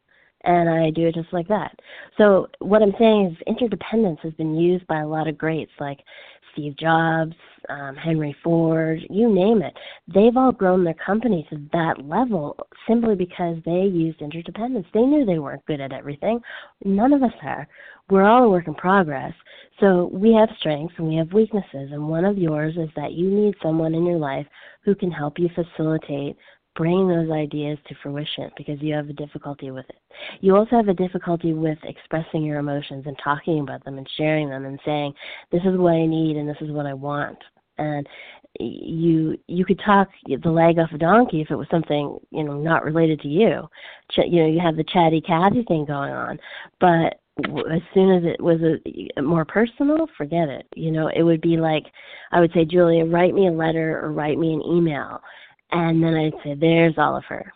And 0.45 0.69
I 0.69 0.91
do 0.91 1.09
it 1.09 1.15
just 1.15 1.33
like 1.33 1.49
that. 1.49 1.77
So 2.19 2.49
what 2.61 2.83
I'm 2.83 2.95
saying 2.99 3.33
is 3.33 3.43
interdependence 3.47 4.21
has 4.23 4.35
been 4.35 4.55
used 4.55 4.87
by 4.87 5.01
a 5.01 5.09
lot 5.09 5.27
of 5.27 5.39
greats 5.39 5.73
like 5.81 5.99
Steve 6.55 6.77
Jobs, 6.79 7.35
um, 7.69 7.97
Henry 7.97 8.35
Ford, 8.43 9.01
you 9.11 9.29
name 9.29 9.61
it. 9.61 9.75
They've 10.13 10.37
all 10.37 10.53
grown 10.53 10.85
their 10.85 10.95
company 10.95 11.47
to 11.51 11.61
that 11.73 12.05
level 12.07 12.57
simply 12.89 13.17
because 13.17 13.57
they 13.65 13.83
used 13.83 14.23
interdependence. 14.23 14.87
They 14.95 15.03
knew 15.03 15.25
they 15.25 15.39
weren't 15.39 15.67
good 15.67 15.81
at 15.81 15.93
everything. 15.93 16.41
None 16.85 17.13
of 17.13 17.23
us 17.23 17.33
are. 17.43 17.69
We're 18.09 18.23
all 18.23 18.45
a 18.45 18.49
work 18.49 18.69
in 18.69 18.75
progress. 18.75 19.33
So 19.81 20.11
we 20.13 20.33
have 20.35 20.49
strengths 20.59 20.95
and 20.99 21.09
we 21.09 21.17
have 21.17 21.33
weaknesses. 21.33 21.91
And 21.93 22.09
one 22.09 22.25
of 22.25 22.39
yours 22.39 22.75
is 22.77 22.91
that 22.97 23.13
you 23.13 23.31
need 23.31 23.55
someone 23.63 23.95
in 23.95 24.07
your 24.07 24.19
life 24.19 24.47
who 24.85 24.95
can 24.95 25.11
help 25.11 25.39
you 25.39 25.49
facilitate 25.55 26.37
bringing 26.77 27.09
those 27.09 27.31
ideas 27.31 27.79
to 27.89 27.95
fruition 28.03 28.51
because 28.57 28.81
you 28.81 28.95
have 28.95 29.09
a 29.09 29.15
difficulty 29.15 29.71
with 29.71 29.87
it. 29.89 29.99
You 30.41 30.57
also 30.57 30.77
have 30.77 30.89
a 30.89 30.95
difficulty 30.95 31.53
with 31.53 31.79
expressing 31.85 32.43
your 32.43 32.59
emotions 32.59 33.05
and 33.07 33.17
talking 33.23 33.61
about 33.61 33.85
them 33.85 33.99
and 33.99 34.09
sharing 34.17 34.49
them 34.49 34.65
and 34.65 34.79
saying, 34.85 35.15
this 35.53 35.63
is 35.65 35.79
what 35.79 35.93
I 35.93 36.07
need 36.07 36.37
and 36.37 36.49
this 36.49 36.61
is 36.61 36.71
what 36.71 36.87
I 36.87 36.95
want. 36.95 37.39
And 37.79 38.07
you 38.61 39.37
you 39.49 39.65
could 39.65 39.81
talk 39.85 40.09
the 40.27 40.49
leg 40.49 40.79
off 40.79 40.93
a 40.93 40.99
donkey 40.99 41.41
if 41.41 41.51
it 41.51 41.57
was 41.57 41.67
something 41.73 42.17
you 42.31 42.45
know 42.45 42.57
not 42.57 42.85
related 42.85 43.21
to 43.23 43.29
you. 43.29 43.69
Ch- 44.13 44.29
you 44.29 44.43
know 44.43 44.49
you 44.49 44.61
have 44.61 44.77
the 44.77 44.85
chatty 44.85 45.21
Cathy 45.21 45.65
thing 45.65 45.85
going 45.85 46.13
on, 46.13 46.39
but 46.79 47.19
as 47.39 47.83
soon 47.93 48.17
as 48.17 48.23
it 48.25 48.41
was 48.41 48.61
a, 48.63 49.21
more 49.21 49.45
personal, 49.45 50.09
forget 50.17 50.49
it. 50.49 50.67
You 50.77 50.93
know, 50.93 51.09
it 51.09 51.23
would 51.23 51.41
be 51.41 51.57
like 51.57 51.85
I 52.31 52.41
would 52.41 52.53
say, 52.53 52.65
Julia, 52.65 53.05
write 53.05 53.35
me 53.35 53.49
a 53.49 53.53
letter 53.53 54.01
or 54.05 54.13
write 54.13 54.39
me 54.39 54.55
an 54.55 54.63
email, 54.63 55.21
and 55.75 56.03
then 56.03 56.15
I'd 56.15 56.33
say, 56.43 56.55
"There's 56.55 56.95
Oliver," 56.99 57.53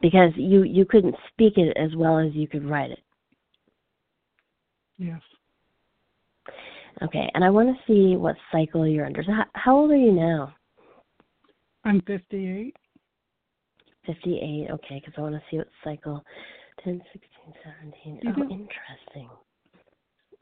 because 0.00 0.32
you 0.36 0.62
you 0.62 0.84
couldn't 0.84 1.14
speak 1.32 1.58
it 1.58 1.76
as 1.76 1.94
well 1.96 2.18
as 2.18 2.34
you 2.34 2.48
could 2.48 2.64
write 2.64 2.90
it. 2.90 3.00
Yes. 4.98 5.20
Okay, 7.02 7.30
and 7.34 7.44
I 7.44 7.50
want 7.50 7.68
to 7.68 7.82
see 7.86 8.16
what 8.16 8.36
cycle 8.52 8.86
you're 8.86 9.06
under. 9.06 9.22
So 9.22 9.32
how, 9.32 9.44
how 9.54 9.76
old 9.78 9.90
are 9.90 9.96
you 9.96 10.12
now? 10.12 10.54
I'm 11.84 12.02
58. 12.02 12.76
58. 14.06 14.70
Okay, 14.70 15.00
because 15.00 15.14
I 15.16 15.20
want 15.22 15.34
to 15.34 15.42
see 15.50 15.56
what 15.58 15.68
cycle. 15.82 16.22
10, 16.84 17.00
16, 17.12 17.30
17. 18.02 18.20
You 18.22 18.30
oh, 18.30 18.34
do. 18.34 18.42
interesting. 18.42 19.30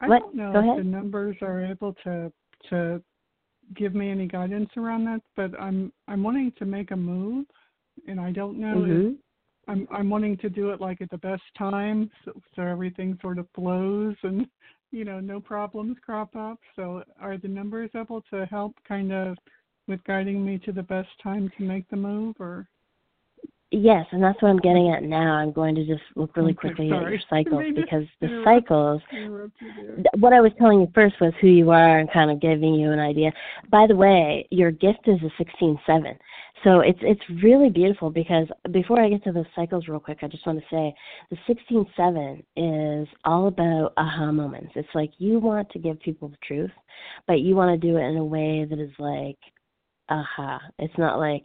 I 0.01 0.09
What? 0.09 0.21
don't 0.21 0.35
know 0.35 0.53
Go 0.53 0.59
if 0.61 0.65
ahead. 0.65 0.79
the 0.79 0.85
numbers 0.85 1.37
are 1.43 1.65
able 1.65 1.95
to 2.05 2.33
to 2.71 3.01
give 3.75 3.95
me 3.95 4.11
any 4.11 4.27
guidance 4.27 4.71
around 4.77 5.05
that, 5.05 5.21
but 5.37 5.59
I'm 5.61 5.93
I'm 6.07 6.23
wanting 6.23 6.53
to 6.59 6.65
make 6.65 6.91
a 6.91 6.97
move, 6.97 7.47
and 8.07 8.21
I 8.21 8.33
don't 8.33 8.59
know 8.59 8.85
if 8.85 8.91
hmm 8.91 9.13
I'm 9.69 9.87
I'm 9.91 10.11
wanting 10.11 10.37
to 10.39 10.49
do 10.49 10.71
it 10.71 10.81
like 10.81 11.01
at 11.01 11.11
the 11.11 11.19
best 11.19 11.43
time, 11.57 12.11
so, 12.25 12.33
so 12.57 12.63
everything 12.63 13.19
sort 13.21 13.39
of 13.39 13.47
flows 13.55 14.17
and 14.23 14.47
you 14.91 15.05
know 15.05 15.21
no 15.21 15.41
problems 15.41 15.97
crop 16.05 16.35
up. 16.37 16.59
So 16.77 17.03
are 17.21 17.37
the 17.37 17.49
numbers 17.49 17.91
able 17.95 18.23
to 18.31 18.47
help 18.47 18.75
kind 18.87 19.13
of 19.13 19.37
with 19.87 20.03
guiding 20.05 20.45
me 20.45 20.59
to 20.59 20.73
the 20.73 20.83
best 20.83 21.09
time 21.23 21.51
to 21.57 21.63
make 21.65 21.89
the 21.89 21.97
move, 21.97 22.37
or 22.39 22.67
Yes, 23.71 24.07
and 24.13 24.23
that's 24.23 24.41
what 24.41 24.49
I'm 24.49 24.59
getting 24.59 24.91
at 24.91 25.03
now. 25.03 25.35
I'm 25.35 25.53
going 25.53 25.75
to 25.75 25.85
just 25.85 26.01
look 26.17 26.35
really 26.39 26.55
quickly 26.55 26.91
at 26.91 27.03
your 27.03 27.21
cycles 27.29 27.65
because 27.75 28.05
the 28.23 28.43
cycles 28.43 29.03
interrupt 29.13 29.61
you 29.61 29.71
there? 29.77 29.97
th- 29.97 30.07
what 30.21 30.33
I 30.33 30.41
was 30.41 30.53
telling 30.59 30.81
you 30.81 30.89
first 30.95 31.17
was 31.21 31.35
who 31.39 31.49
you 31.49 31.71
are 31.71 31.99
and 31.99 32.11
kind 32.11 32.31
of 32.31 32.41
giving 32.41 32.75
you 32.75 32.93
an 32.93 32.99
idea. 32.99 33.31
By 33.71 33.87
the 33.87 33.95
way, 33.95 34.49
your 34.51 34.71
gift 34.71 35.07
is 35.07 35.21
a 35.23 35.31
sixteen 35.37 35.79
seven. 35.87 36.17
So 36.65 36.81
it's 36.81 36.99
it's 37.03 37.21
really 37.43 37.69
beautiful 37.69 38.09
because 38.09 38.47
before 38.73 39.03
I 39.03 39.11
get 39.11 39.23
to 39.25 39.33
the 39.33 39.45
cycles 39.55 39.87
real 39.87 40.01
quick, 40.01 40.21
I 40.23 40.29
just 40.29 40.47
want 40.47 40.59
to 40.61 40.65
say 40.71 40.95
the 41.31 41.37
sixteen 41.47 41.85
seven 41.95 42.43
is 42.57 43.07
all 43.27 43.49
about 43.49 43.93
aha 43.99 44.33
moments. 44.33 44.73
It's 44.77 44.89
like 44.95 45.11
you 45.19 45.41
want 45.41 45.69
to 45.73 45.79
give 45.79 46.01
people 46.01 46.29
the 46.29 46.39
truth, 46.43 46.73
but 47.27 47.41
you 47.41 47.55
want 47.55 47.79
to 47.79 47.87
do 47.87 47.99
it 47.99 48.03
in 48.03 48.17
a 48.17 48.25
way 48.25 48.65
that 48.65 48.79
is 48.79 48.93
like 48.99 49.39
aha. 50.09 50.59
It's 50.79 50.97
not 50.97 51.19
like 51.19 51.45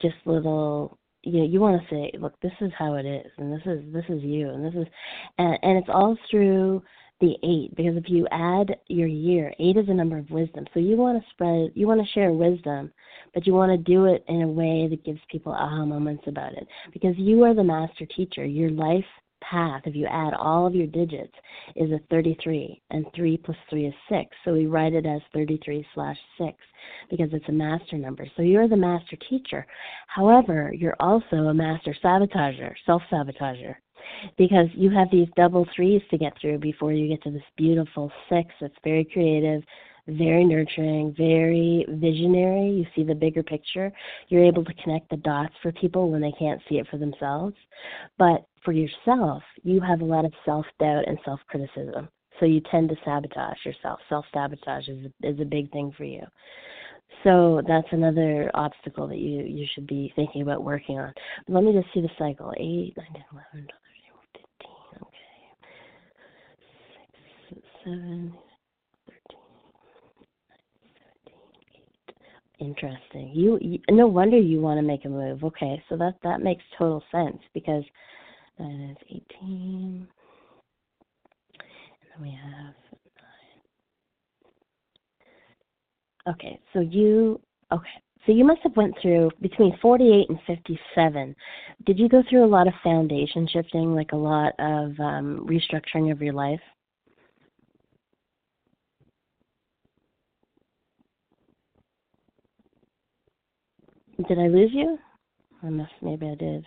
just 0.00 0.14
little 0.26 0.99
you 1.22 1.40
know, 1.40 1.44
you 1.44 1.60
want 1.60 1.80
to 1.80 1.94
say, 1.94 2.10
look, 2.18 2.40
this 2.40 2.52
is 2.60 2.70
how 2.78 2.94
it 2.94 3.06
is, 3.06 3.30
and 3.38 3.52
this 3.52 3.62
is 3.66 3.80
this 3.92 4.04
is 4.08 4.22
you, 4.22 4.50
and 4.50 4.64
this 4.64 4.74
is, 4.74 4.86
and, 5.38 5.58
and 5.62 5.78
it's 5.78 5.88
all 5.88 6.16
through 6.30 6.82
the 7.20 7.36
eight 7.44 7.76
because 7.76 7.96
if 7.96 8.08
you 8.08 8.26
add 8.30 8.76
your 8.88 9.06
year, 9.06 9.52
eight 9.58 9.76
is 9.76 9.88
a 9.88 9.94
number 9.94 10.16
of 10.16 10.30
wisdom. 10.30 10.64
So 10.72 10.80
you 10.80 10.96
want 10.96 11.22
to 11.22 11.30
spread, 11.30 11.70
you 11.74 11.86
want 11.86 12.00
to 12.00 12.12
share 12.12 12.32
wisdom, 12.32 12.90
but 13.34 13.46
you 13.46 13.52
want 13.52 13.70
to 13.70 13.76
do 13.76 14.06
it 14.06 14.24
in 14.28 14.42
a 14.42 14.48
way 14.48 14.88
that 14.88 15.04
gives 15.04 15.20
people 15.30 15.52
aha 15.52 15.84
moments 15.84 16.24
about 16.26 16.54
it 16.54 16.66
because 16.92 17.14
you 17.18 17.44
are 17.44 17.54
the 17.54 17.62
master 17.62 18.06
teacher. 18.06 18.44
Your 18.44 18.70
life 18.70 19.04
path, 19.40 19.82
if 19.84 19.94
you 19.94 20.06
add 20.06 20.34
all 20.34 20.66
of 20.66 20.74
your 20.74 20.86
digits, 20.86 21.34
is 21.76 21.90
a 21.90 22.00
33, 22.10 22.80
and 22.90 23.06
3 23.14 23.36
plus 23.38 23.56
3 23.68 23.86
is 23.86 23.94
6. 24.08 24.24
So 24.44 24.52
we 24.52 24.66
write 24.66 24.92
it 24.92 25.06
as 25.06 25.20
33 25.34 25.86
slash 25.94 26.18
6 26.38 26.56
because 27.10 27.28
it's 27.32 27.48
a 27.48 27.52
master 27.52 27.96
number. 27.96 28.26
So 28.36 28.42
you're 28.42 28.68
the 28.68 28.76
master 28.76 29.16
teacher. 29.28 29.66
However, 30.06 30.72
you're 30.76 30.96
also 31.00 31.36
a 31.36 31.54
master 31.54 31.94
sabotager, 32.02 32.74
self 32.86 33.02
sabotager 33.12 33.76
because 34.36 34.66
you 34.74 34.90
have 34.90 35.08
these 35.10 35.28
double 35.36 35.66
threes 35.74 36.02
to 36.10 36.18
get 36.18 36.32
through 36.40 36.58
before 36.58 36.92
you 36.92 37.08
get 37.08 37.22
to 37.22 37.30
this 37.30 37.42
beautiful 37.56 38.10
six 38.28 38.50
that's 38.60 38.74
very 38.84 39.04
creative, 39.04 39.62
very 40.06 40.44
nurturing, 40.44 41.14
very 41.16 41.86
visionary. 41.88 42.70
You 42.70 42.86
see 42.94 43.04
the 43.04 43.14
bigger 43.14 43.42
picture. 43.42 43.92
You're 44.28 44.44
able 44.44 44.64
to 44.64 44.74
connect 44.82 45.10
the 45.10 45.16
dots 45.16 45.54
for 45.62 45.72
people 45.72 46.10
when 46.10 46.20
they 46.20 46.32
can't 46.38 46.60
see 46.68 46.76
it 46.76 46.86
for 46.90 46.98
themselves. 46.98 47.56
But 48.18 48.46
for 48.64 48.72
yourself, 48.72 49.42
you 49.62 49.80
have 49.80 50.00
a 50.00 50.04
lot 50.04 50.24
of 50.24 50.32
self 50.44 50.66
doubt 50.78 51.06
and 51.06 51.18
self 51.24 51.40
criticism. 51.48 52.08
So 52.38 52.46
you 52.46 52.60
tend 52.70 52.88
to 52.88 52.96
sabotage 53.04 53.58
yourself. 53.64 54.00
Self 54.08 54.24
sabotage 54.32 54.88
is, 54.88 55.06
is 55.22 55.40
a 55.40 55.44
big 55.44 55.70
thing 55.72 55.92
for 55.96 56.04
you. 56.04 56.22
So 57.24 57.60
that's 57.66 57.88
another 57.90 58.50
obstacle 58.54 59.06
that 59.08 59.18
you, 59.18 59.42
you 59.42 59.66
should 59.74 59.86
be 59.86 60.12
thinking 60.16 60.40
about 60.42 60.64
working 60.64 60.98
on. 60.98 61.12
Let 61.48 61.64
me 61.64 61.72
just 61.72 61.92
see 61.92 62.00
the 62.00 62.08
cycle. 62.18 62.52
8, 62.56 62.94
9, 62.96 63.06
10, 63.12 63.24
11, 63.32 63.44
12, 63.52 63.68
13, 64.32 64.48
15. 64.58 65.02
Okay. 65.02 65.18
6, 67.50 67.60
7, 67.84 68.32
13, 69.06 69.38
17, 71.26 71.38
8. 71.76 72.49
Interesting. 72.60 73.30
You, 73.32 73.58
you 73.62 73.78
no 73.90 74.06
wonder 74.06 74.36
you 74.36 74.60
want 74.60 74.76
to 74.78 74.82
make 74.82 75.06
a 75.06 75.08
move. 75.08 75.42
Okay, 75.44 75.82
so 75.88 75.96
that 75.96 76.16
that 76.22 76.42
makes 76.42 76.62
total 76.78 77.02
sense 77.10 77.38
because 77.54 77.84
that 78.58 78.90
is 78.90 78.96
18. 79.08 80.06
And 81.58 82.10
then 82.12 82.20
we 82.20 82.30
have 82.30 82.74
nine. 86.26 86.34
Okay, 86.34 86.60
so 86.74 86.80
you 86.80 87.40
okay. 87.72 87.88
So 88.26 88.32
you 88.32 88.44
must 88.44 88.60
have 88.64 88.76
went 88.76 88.94
through 89.00 89.30
between 89.40 89.78
48 89.80 90.28
and 90.28 90.38
57. 90.46 91.34
Did 91.86 91.98
you 91.98 92.10
go 92.10 92.22
through 92.28 92.44
a 92.44 92.46
lot 92.46 92.68
of 92.68 92.74
foundation 92.84 93.48
shifting, 93.50 93.94
like 93.94 94.12
a 94.12 94.16
lot 94.16 94.52
of 94.58 95.00
um, 95.00 95.46
restructuring 95.48 96.12
of 96.12 96.20
your 96.20 96.34
life? 96.34 96.60
Did 104.28 104.38
I 104.38 104.48
lose 104.48 104.70
you? 104.72 104.98
I 105.62 105.70
must. 105.70 105.92
Maybe 106.02 106.26
I 106.26 106.34
did. 106.34 106.66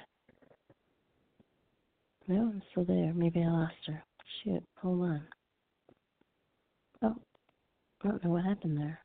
No, 2.27 2.35
I'm 2.35 2.61
still 2.71 2.85
there. 2.85 3.13
Maybe 3.13 3.41
I 3.41 3.47
lost 3.47 3.73
her. 3.87 4.03
Shoot, 4.43 4.63
hold 4.81 5.01
on. 5.01 5.23
Oh, 7.01 7.15
I 8.03 8.07
don't 8.07 8.23
know 8.23 8.31
what 8.31 8.45
happened 8.45 8.77
there. 8.77 8.99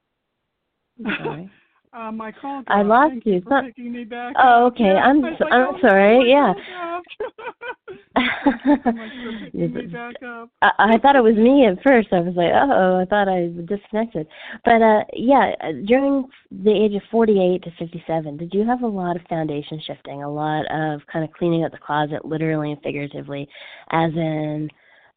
I'm 1.04 1.16
sorry. 1.24 1.50
Uh, 1.92 2.12
my 2.12 2.30
call. 2.32 2.62
I 2.68 2.82
lost 2.82 3.10
Thank 3.12 3.26
you. 3.26 3.34
you 3.34 3.40
for 3.42 3.62
picking 3.62 3.92
me 3.92 4.04
back 4.04 4.34
Oh, 4.38 4.66
up. 4.66 4.72
okay. 4.74 4.84
Yeah, 4.84 5.02
I'm 5.04 5.24
I 5.24 5.30
was 5.30 5.38
so- 5.38 5.44
like, 5.44 5.52
I'm 5.54 5.74
oh, 5.74 5.78
sorry. 5.80 6.30
Yeah. 6.30 6.52
call 6.54 7.02
dropped. 7.14 7.98
Thank 8.14 8.66
you 8.66 8.76
so 8.84 8.92
much 8.92 9.10
for 9.22 9.44
picking 9.44 9.74
me 9.74 9.86
back 9.86 10.14
up. 10.22 10.50
I, 10.62 10.70
I 10.78 10.98
thought 10.98 11.16
it 11.16 11.22
was 11.22 11.36
me 11.36 11.66
at 11.66 11.82
first. 11.82 12.08
I 12.12 12.20
was 12.20 12.34
like, 12.36 12.52
uh 12.52 12.68
oh, 12.72 13.00
I 13.00 13.04
thought 13.06 13.28
I 13.28 13.48
disconnected. 13.64 14.26
But 14.64 14.82
uh 14.82 15.04
yeah, 15.14 15.52
during 15.86 16.26
the 16.50 16.72
age 16.72 16.94
of 16.94 17.02
48 17.10 17.62
to 17.64 17.70
57, 17.78 18.36
did 18.36 18.52
you 18.52 18.66
have 18.66 18.82
a 18.82 18.86
lot 18.86 19.16
of 19.16 19.22
foundation 19.28 19.80
shifting, 19.86 20.22
a 20.22 20.30
lot 20.30 20.64
of 20.70 21.00
kind 21.10 21.24
of 21.24 21.32
cleaning 21.32 21.64
out 21.64 21.72
the 21.72 21.78
closet, 21.78 22.24
literally 22.24 22.72
and 22.72 22.82
figuratively, 22.82 23.48
as 23.92 24.12
in, 24.12 24.68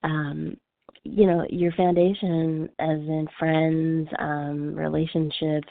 um, 0.04 0.56
you 1.04 1.26
know, 1.26 1.46
your 1.50 1.72
foundation, 1.74 2.70
as 2.80 3.00
in 3.00 3.28
friends, 3.40 4.08
um, 4.20 4.76
relationships, 4.76 5.68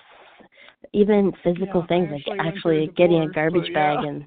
even 0.92 1.32
physical 1.42 1.80
Yeah, 1.82 1.86
things 1.86 2.10
like 2.10 2.38
actually 2.40 2.88
getting 2.96 3.22
a 3.22 3.28
garbage 3.28 3.72
but 3.72 3.74
bag 3.74 3.98
yeah. 4.02 4.08
and 4.08 4.24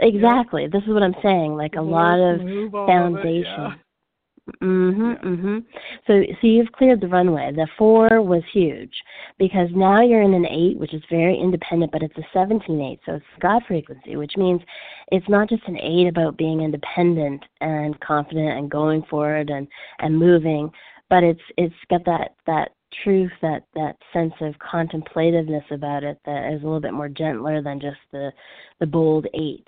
exactly. 0.00 0.66
This 0.66 0.82
is 0.84 0.90
what 0.90 1.02
I'm 1.02 1.16
saying. 1.22 1.54
Like 1.56 1.74
a 1.76 1.82
lot 1.82 2.18
of 2.18 2.40
foundation. 2.86 3.42
yeah. 3.44 3.74
Mhm, 4.60 5.14
Yeah. 5.14 5.28
mhm. 5.28 5.64
So 6.06 6.24
so 6.40 6.46
you've 6.48 6.72
cleared 6.72 7.00
the 7.00 7.06
runway. 7.06 7.52
The 7.52 7.68
4 7.78 8.20
was 8.22 8.42
huge 8.52 8.92
because 9.38 9.68
now 9.72 10.02
you're 10.02 10.22
in 10.22 10.34
an 10.34 10.46
8 10.46 10.78
which 10.78 10.92
is 10.94 11.02
very 11.08 11.38
independent 11.38 11.92
but 11.92 12.02
it's 12.02 12.18
a 12.18 12.26
17-8 12.36 12.98
so 13.06 13.14
it's 13.14 13.24
God 13.40 13.62
frequency 13.68 14.16
which 14.16 14.36
means 14.36 14.60
it's 15.12 15.28
not 15.28 15.48
just 15.48 15.62
an 15.68 15.78
8 15.78 16.08
about 16.08 16.36
being 16.36 16.60
independent 16.60 17.44
and 17.60 17.98
confident 18.00 18.58
and 18.58 18.68
going 18.68 19.04
forward 19.04 19.48
and 19.50 19.68
and 20.00 20.18
moving 20.18 20.70
but 21.08 21.22
it's 21.22 21.40
it's 21.56 21.74
got 21.88 22.04
that 22.06 22.34
that 22.46 22.72
truth 23.04 23.32
that 23.42 23.64
that 23.74 23.96
sense 24.12 24.34
of 24.40 24.54
contemplativeness 24.58 25.64
about 25.70 26.04
it 26.04 26.18
that 26.24 26.52
is 26.52 26.62
a 26.62 26.64
little 26.64 26.80
bit 26.80 26.92
more 26.94 27.08
gentler 27.08 27.62
than 27.62 27.80
just 27.80 27.98
the 28.12 28.30
the 28.80 28.86
bold 28.86 29.26
8. 29.34 29.66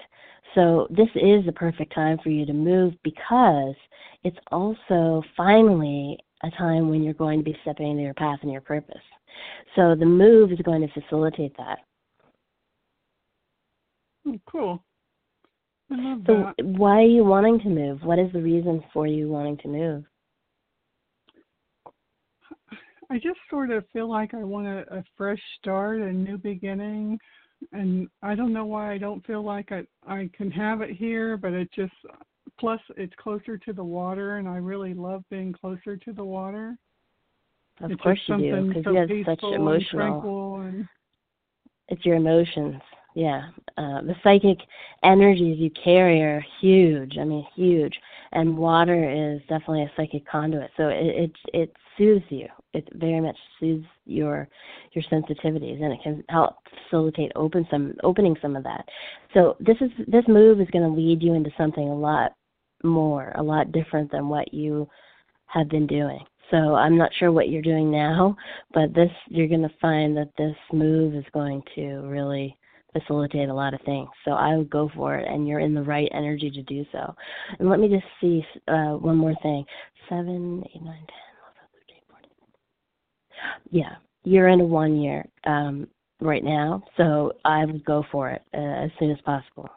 So 0.55 0.87
this 0.91 1.09
is 1.17 1.45
the 1.47 1.53
perfect 1.55 1.95
time 1.95 2.19
for 2.23 2.31
you 2.31 2.47
to 2.47 2.53
move 2.53 2.95
because 3.03 3.75
it's 4.23 4.39
also 4.53 5.23
finally 5.37 6.19
a 6.43 6.51
time 6.53 6.89
when 6.89 7.03
you're 7.03 7.15
going 7.15 7.41
to 7.41 7.45
be 7.45 7.57
stepping 7.63 7.91
into 7.91 8.03
your 8.03 8.15
path 8.15 8.39
and 8.43 8.53
your 8.53 8.61
purpose. 8.61 8.97
So 9.75 9.95
the 9.95 10.07
move 10.07 10.53
is 10.53 10.59
going 10.61 10.87
to 10.87 11.01
facilitate 11.01 11.57
that. 11.57 11.79
Oh, 14.27 14.39
cool. 14.47 14.83
I 15.91 15.97
love 15.97 16.23
So 16.27 16.53
that. 16.57 16.65
why 16.65 16.99
are 16.99 17.03
you 17.03 17.25
wanting 17.25 17.61
to 17.61 17.69
move? 17.69 18.03
What 18.03 18.19
is 18.19 18.33
the 18.33 18.41
reason 18.41 18.83
for 18.93 19.07
you 19.07 19.29
wanting 19.29 19.59
to 19.59 19.69
move? 19.69 20.05
I 23.15 23.19
just 23.19 23.39
sort 23.49 23.71
of 23.71 23.85
feel 23.93 24.11
like 24.11 24.35
I 24.35 24.43
want 24.43 24.67
a, 24.67 24.81
a 24.93 25.05
fresh 25.17 25.39
start, 25.61 26.01
a 26.01 26.13
new 26.13 26.37
beginning, 26.37 27.17
and 27.73 28.09
I 28.23 28.35
don't 28.35 28.53
know 28.53 28.65
why 28.65 28.93
I 28.93 28.99
don't 28.99 29.25
feel 29.25 29.45
like 29.45 29.71
I 29.71 29.85
I 30.05 30.29
can 30.37 30.51
have 30.51 30.81
it 30.81 30.91
here, 30.91 31.37
but 31.37 31.53
it 31.53 31.71
just 31.73 31.93
plus 32.59 32.81
it's 32.97 33.15
closer 33.15 33.57
to 33.57 33.73
the 33.73 33.85
water, 33.85 34.39
and 34.39 34.49
I 34.49 34.57
really 34.57 34.95
love 34.95 35.23
being 35.31 35.53
closer 35.53 35.97
to 35.97 36.13
the 36.13 36.25
water. 36.25 36.77
Of 37.81 37.93
it's 37.93 38.03
course 38.03 38.19
you 38.27 38.37
do, 38.37 38.67
because 38.67 38.83
so 38.83 38.91
you 38.91 38.97
have 38.99 39.27
such 39.27 39.45
emotional. 39.45 39.85
tranquil 39.93 40.61
and 40.63 40.89
It's 41.91 42.05
your 42.05 42.17
emotions. 42.17 42.83
Yeah. 43.15 43.51
Uh, 43.79 44.03
the 44.03 44.17
psychic 44.23 44.59
energies 45.05 45.59
you 45.59 45.71
carry 45.71 46.21
are 46.21 46.45
huge. 46.61 47.17
I 47.19 47.25
mean, 47.25 47.47
huge. 47.55 47.99
And 48.33 48.59
water 48.59 49.09
is 49.09 49.41
definitely 49.43 49.83
a 49.85 49.93
psychic 49.97 50.27
conduit. 50.27 50.71
So 50.77 50.89
it 50.89 51.07
it, 51.07 51.33
it 51.53 51.77
soothes 51.97 52.25
you. 52.29 52.49
It 52.73 52.89
very 52.95 53.21
much 53.21 53.37
soothes 53.61 53.87
your 54.05 54.49
your 54.93 55.05
sensitivities, 55.05 55.81
and 55.83 55.93
it 55.93 56.03
can 56.03 56.25
help 56.29 56.57
facilitate 56.85 57.31
open 57.37 57.67
some 57.71 57.95
opening 58.03 58.37
some 58.43 58.57
of 58.57 58.65
that. 58.65 58.85
So 59.33 59.57
this 59.61 59.77
is 59.81 59.91
this 60.09 60.25
move 60.27 60.61
is 60.61 60.69
going 60.73 60.85
to 60.85 61.01
lead 61.01 61.23
you 61.23 61.35
into 61.35 61.51
something 61.57 61.89
a 61.89 61.95
lot 61.95 62.33
more, 62.83 63.33
a 63.37 63.43
lot 63.43 63.71
different 63.71 64.11
than 64.11 64.29
what 64.29 64.53
you 64.53 64.89
have 65.47 65.69
been 65.69 65.87
doing. 65.87 66.25
So 66.51 66.75
I'm 66.75 66.99
not 66.99 67.13
sure 67.15 67.31
what 67.33 67.49
you're 67.49 67.63
doing 67.63 67.91
now, 67.91 68.37
but 68.73 68.93
this 68.93 69.11
you're 69.29 69.49
going 69.49 69.63
to 69.63 69.75
find 69.81 70.17
that 70.17 70.31
this 70.37 70.57
move 70.73 71.15
is 71.15 71.25
going 71.33 71.63
to 71.77 72.03
really 72.07 72.59
facilitate 72.95 73.51
a 73.51 73.55
lot 73.55 73.75
of 73.75 73.81
things. 73.83 74.09
So 74.25 74.31
I 74.31 74.57
would 74.57 74.71
go 74.71 74.91
for 74.97 75.17
it, 75.17 75.29
and 75.29 75.47
you're 75.47 75.61
in 75.61 75.75
the 75.75 75.83
right 75.83 76.09
energy 76.15 76.51
to 76.51 76.63
do 76.63 76.87
so. 76.93 77.15
And 77.59 77.69
let 77.69 77.81
me 77.81 77.89
just 77.89 78.07
see 78.21 78.43
uh, 78.69 78.93
one 78.93 79.17
more 79.17 79.35
thing: 79.43 79.65
seven, 80.09 80.65
eight, 80.75 80.83
nine, 80.83 81.05
ten. 81.07 81.25
Yeah, 83.71 83.97
you're 84.23 84.49
in 84.49 84.61
a 84.61 84.65
one 84.65 85.01
year 85.01 85.25
um, 85.45 85.87
right 86.21 86.43
now, 86.43 86.83
so 86.97 87.33
I 87.45 87.65
would 87.65 87.85
go 87.85 88.05
for 88.11 88.31
it 88.31 88.43
uh, 88.55 88.85
as 88.85 88.91
soon 88.99 89.11
as 89.11 89.19
possible. 89.25 89.69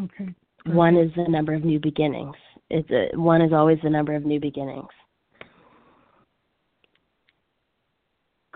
okay. 0.00 0.34
One 0.66 0.96
is 0.96 1.10
the 1.16 1.28
number 1.28 1.54
of 1.54 1.64
new 1.64 1.80
beginnings. 1.80 2.34
It's 2.70 2.90
a, 2.90 3.16
one 3.16 3.40
is 3.40 3.52
always 3.52 3.78
the 3.82 3.90
number 3.90 4.14
of 4.14 4.24
new 4.24 4.40
beginnings. 4.40 4.88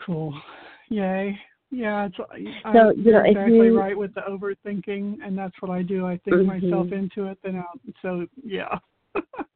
Cool. 0.05 0.35
Yay. 0.89 1.39
Yeah, 1.71 2.07
it's 2.07 2.17
I, 2.65 2.73
So, 2.73 2.91
you 2.91 3.13
know, 3.13 3.23
exactly 3.23 3.67
you- 3.67 3.79
right 3.79 3.97
with 3.97 4.13
the 4.15 4.23
overthinking 4.23 5.19
and 5.25 5.39
that's 5.39 5.55
what 5.61 5.71
I 5.71 5.83
do. 5.83 6.07
I 6.07 6.17
think 6.19 6.45
myself 6.45 6.87
Mhm. 6.89 6.93
into 6.93 7.27
it 7.27 7.39
then 7.43 7.57
out 7.57 7.79
so 8.03 8.27
yeah. 8.45 8.79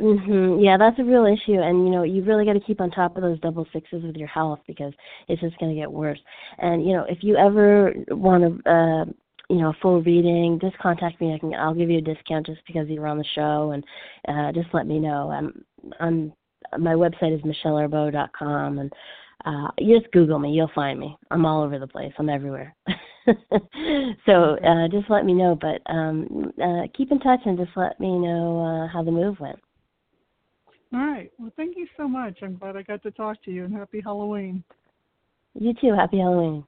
Mhm. 0.00 0.64
Yeah, 0.64 0.78
that's 0.78 0.98
a 0.98 1.04
real 1.04 1.26
issue, 1.26 1.60
and 1.60 1.84
you 1.84 1.90
know 1.92 2.02
you 2.02 2.22
really 2.24 2.46
got 2.46 2.54
to 2.54 2.60
keep 2.60 2.80
on 2.80 2.90
top 2.90 3.16
of 3.16 3.22
those 3.22 3.38
double 3.40 3.66
sixes 3.72 4.02
with 4.02 4.16
your 4.16 4.28
health 4.28 4.60
because 4.66 4.94
it's 5.28 5.42
just 5.42 5.58
going 5.58 5.74
to 5.74 5.78
get 5.78 5.92
worse. 5.92 6.18
And 6.58 6.84
you 6.86 6.94
know 6.94 7.04
if 7.08 7.22
you 7.22 7.36
ever 7.36 7.92
want 8.08 8.42
to, 8.64 8.70
uh, 8.70 9.04
you 9.50 9.56
know, 9.60 9.68
a 9.70 9.76
full 9.82 10.00
reading, 10.02 10.58
just 10.60 10.78
contact 10.78 11.20
me. 11.20 11.34
I 11.34 11.38
can 11.38 11.52
I'll 11.54 11.74
give 11.74 11.90
you 11.90 11.98
a 11.98 12.02
discount 12.02 12.46
just 12.46 12.62
because 12.66 12.88
you're 12.88 13.06
on 13.06 13.18
the 13.18 13.24
show, 13.34 13.72
and 13.72 13.84
uh, 14.28 14.52
just 14.52 14.72
let 14.72 14.86
me 14.86 14.98
know. 14.98 15.30
I'm 15.30 15.64
I'm 16.00 16.32
my 16.78 16.94
website 16.94 17.34
is 17.34 17.42
michellearbeau.com, 17.42 18.78
and 18.78 18.92
uh, 19.44 19.68
just 19.78 20.10
Google 20.12 20.38
me, 20.38 20.52
you'll 20.52 20.70
find 20.74 20.98
me. 20.98 21.16
I'm 21.30 21.46
all 21.46 21.62
over 21.62 21.78
the 21.78 21.86
place. 21.86 22.12
I'm 22.18 22.28
everywhere. 22.28 22.74
so 24.26 24.56
uh, 24.64 24.88
just 24.88 25.08
let 25.10 25.24
me 25.24 25.34
know, 25.34 25.58
but 25.60 25.80
um, 25.92 26.52
uh, 26.62 26.82
keep 26.96 27.12
in 27.12 27.20
touch 27.20 27.40
and 27.44 27.58
just 27.58 27.70
let 27.76 27.98
me 28.00 28.18
know 28.18 28.60
uh, 28.64 28.88
how 28.92 29.02
the 29.02 29.10
move 29.10 29.38
went. 29.40 29.58
All 30.92 31.00
right. 31.00 31.30
Well, 31.38 31.52
thank 31.56 31.76
you 31.76 31.86
so 31.96 32.08
much. 32.08 32.38
I'm 32.42 32.56
glad 32.56 32.76
I 32.76 32.82
got 32.82 33.02
to 33.04 33.10
talk 33.12 33.42
to 33.44 33.50
you 33.50 33.64
and 33.64 33.74
happy 33.74 34.00
Halloween. 34.00 34.64
You 35.54 35.74
too. 35.74 35.94
Happy 35.94 36.18
Halloween. 36.18 36.64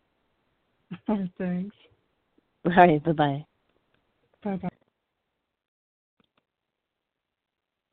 Thanks. 1.38 1.76
All 2.64 2.72
right. 2.76 3.02
Bye 3.02 3.12
bye. 3.12 3.44
Bye 4.44 4.56
bye. 4.56 4.68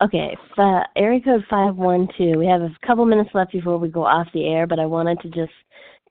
Okay. 0.01 0.35
Uh, 0.57 0.81
area 0.95 1.19
code 1.21 1.43
five 1.49 1.75
one 1.75 2.07
two. 2.17 2.37
We 2.37 2.47
have 2.47 2.61
a 2.61 2.75
couple 2.85 3.05
minutes 3.05 3.31
left 3.33 3.51
before 3.51 3.77
we 3.77 3.89
go 3.89 4.05
off 4.05 4.27
the 4.33 4.45
air, 4.47 4.65
but 4.65 4.79
I 4.79 4.85
wanted 4.85 5.19
to 5.21 5.29
just 5.29 5.51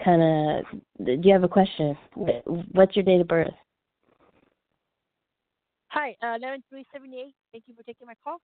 kind 0.04 0.22
of. 0.22 1.06
Do 1.06 1.20
you 1.22 1.32
have 1.32 1.44
a 1.44 1.48
question? 1.48 1.96
What's 2.14 2.96
your 2.96 3.04
date 3.04 3.20
of 3.20 3.28
birth? 3.28 3.54
Hi, 5.88 6.10
uh, 6.22 6.36
11378. 6.38 7.34
Thank 7.50 7.64
you 7.66 7.74
for 7.74 7.82
taking 7.82 8.06
my 8.06 8.14
call. 8.22 8.40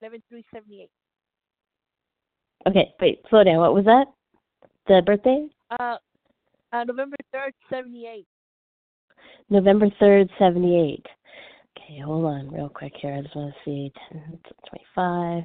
11378. 0.00 0.90
Okay. 2.66 2.92
Wait. 3.00 3.20
Slow 3.30 3.44
down. 3.44 3.58
What 3.58 3.74
was 3.74 3.84
that? 3.84 4.06
The 4.88 5.00
birthday? 5.06 5.46
Uh, 5.70 5.96
uh, 6.72 6.84
November 6.84 7.16
3rd, 7.32 7.52
78. 7.70 8.26
November 9.50 9.88
third, 9.98 10.28
seventy 10.38 10.78
eight. 10.78 11.06
Okay. 11.84 12.00
Hold 12.00 12.24
on, 12.26 12.50
real 12.50 12.68
quick 12.68 12.92
here. 13.00 13.14
I 13.14 13.22
just 13.22 13.36
want 13.36 13.54
to 13.54 13.60
see. 13.64 13.92
10, 14.12 14.38
25. 14.68 15.44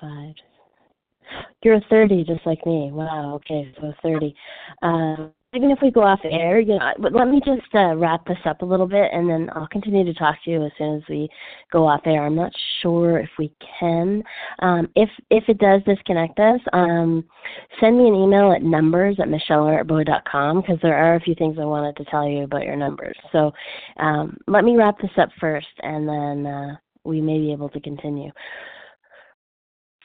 25. 0.00 0.34
You're 1.62 1.80
30, 1.88 2.24
just 2.24 2.44
like 2.46 2.64
me. 2.66 2.90
Wow. 2.92 3.34
Okay, 3.36 3.72
so 3.80 3.92
30. 4.02 4.34
Um, 4.82 5.32
even 5.52 5.72
if 5.72 5.78
we 5.82 5.90
go 5.90 6.02
off 6.02 6.20
air, 6.22 6.60
you 6.60 6.78
know, 6.78 6.92
but 7.00 7.12
let 7.12 7.26
me 7.26 7.40
just 7.44 7.74
uh, 7.74 7.96
wrap 7.96 8.24
this 8.26 8.38
up 8.44 8.62
a 8.62 8.64
little 8.64 8.86
bit, 8.86 9.10
and 9.12 9.28
then 9.28 9.50
I'll 9.52 9.66
continue 9.66 10.04
to 10.04 10.14
talk 10.14 10.36
to 10.44 10.50
you 10.50 10.64
as 10.64 10.70
soon 10.78 10.98
as 10.98 11.02
we 11.08 11.28
go 11.72 11.88
off 11.88 12.02
air. 12.06 12.24
I'm 12.24 12.36
not 12.36 12.52
sure 12.80 13.18
if 13.18 13.30
we 13.36 13.52
can. 13.80 14.22
Um, 14.60 14.88
if 14.94 15.08
if 15.30 15.44
it 15.48 15.58
does 15.58 15.82
disconnect 15.82 16.38
us, 16.38 16.60
um, 16.72 17.24
send 17.80 17.98
me 17.98 18.06
an 18.06 18.14
email 18.14 18.52
at 18.52 18.62
numbers 18.62 19.16
at 19.18 19.26
michellearbeau.com 19.26 20.60
because 20.60 20.78
there 20.82 20.96
are 20.96 21.16
a 21.16 21.20
few 21.20 21.34
things 21.34 21.56
I 21.60 21.64
wanted 21.64 21.96
to 21.96 22.04
tell 22.04 22.28
you 22.28 22.44
about 22.44 22.64
your 22.64 22.76
numbers. 22.76 23.16
So 23.32 23.50
um, 23.98 24.36
let 24.46 24.62
me 24.62 24.76
wrap 24.76 25.00
this 25.00 25.10
up 25.18 25.30
first, 25.40 25.66
and 25.82 26.08
then 26.08 26.46
uh, 26.46 26.76
we 27.04 27.20
may 27.20 27.38
be 27.38 27.52
able 27.52 27.70
to 27.70 27.80
continue. 27.80 28.30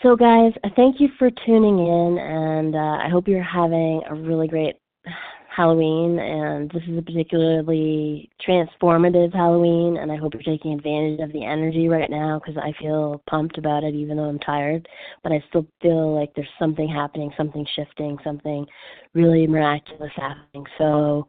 So, 0.01 0.15
guys, 0.15 0.53
thank 0.75 0.99
you 0.99 1.09
for 1.19 1.29
tuning 1.45 1.79
in, 1.79 2.17
and 2.17 2.75
uh, 2.75 3.03
I 3.05 3.09
hope 3.09 3.27
you're 3.27 3.43
having 3.43 4.01
a 4.09 4.15
really 4.15 4.47
great 4.47 4.75
Halloween, 5.55 6.19
and 6.19 6.69
this 6.71 6.83
is 6.87 6.97
a 6.97 7.01
particularly 7.01 8.29
transformative 8.45 9.33
Halloween, 9.33 9.97
and 9.97 10.11
I 10.11 10.17
hope 10.17 10.33
you're 10.33 10.43
taking 10.43 10.73
advantage 10.73 11.21
of 11.21 11.31
the 11.31 11.45
energy 11.45 11.87
right 11.87 12.09
now 12.09 12.39
because 12.39 12.61
I 12.61 12.73
feel 12.77 13.21
pumped 13.29 13.57
about 13.57 13.85
it, 13.85 13.95
even 13.95 14.17
though 14.17 14.25
I'm 14.25 14.39
tired. 14.39 14.85
But 15.23 15.31
I 15.31 15.41
still 15.47 15.65
feel 15.81 16.13
like 16.13 16.33
there's 16.35 16.47
something 16.59 16.89
happening, 16.89 17.31
something 17.37 17.65
shifting, 17.73 18.17
something 18.21 18.65
really 19.13 19.47
miraculous 19.47 20.11
happening. 20.17 20.65
So 20.77 21.25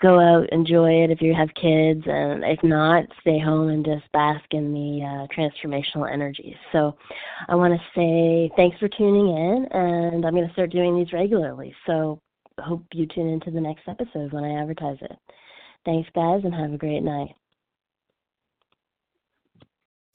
go 0.00 0.18
out, 0.18 0.48
enjoy 0.52 1.04
it 1.04 1.10
if 1.10 1.20
you 1.20 1.34
have 1.34 1.48
kids, 1.54 2.02
and 2.06 2.42
if 2.44 2.62
not, 2.62 3.04
stay 3.20 3.38
home 3.38 3.68
and 3.68 3.84
just 3.84 4.10
bask 4.12 4.44
in 4.52 4.72
the 4.72 5.04
uh, 5.04 5.26
transformational 5.36 6.10
energies. 6.10 6.56
So 6.72 6.96
I 7.48 7.54
want 7.56 7.74
to 7.74 7.80
say 7.94 8.50
thanks 8.56 8.78
for 8.78 8.88
tuning 8.88 9.28
in, 9.28 9.66
and 9.70 10.24
I'm 10.24 10.34
going 10.34 10.46
to 10.46 10.52
start 10.54 10.72
doing 10.72 10.96
these 10.96 11.12
regularly. 11.12 11.74
So 11.86 12.22
hope 12.60 12.84
you 12.92 13.06
tune 13.06 13.28
into 13.28 13.50
the 13.50 13.60
next 13.60 13.82
episode 13.88 14.32
when 14.32 14.44
I 14.44 14.60
advertise 14.60 14.98
it. 15.00 15.16
Thanks, 15.84 16.08
guys, 16.14 16.42
and 16.44 16.54
have 16.54 16.72
a 16.72 16.78
great 16.78 17.02
night. 17.02 17.34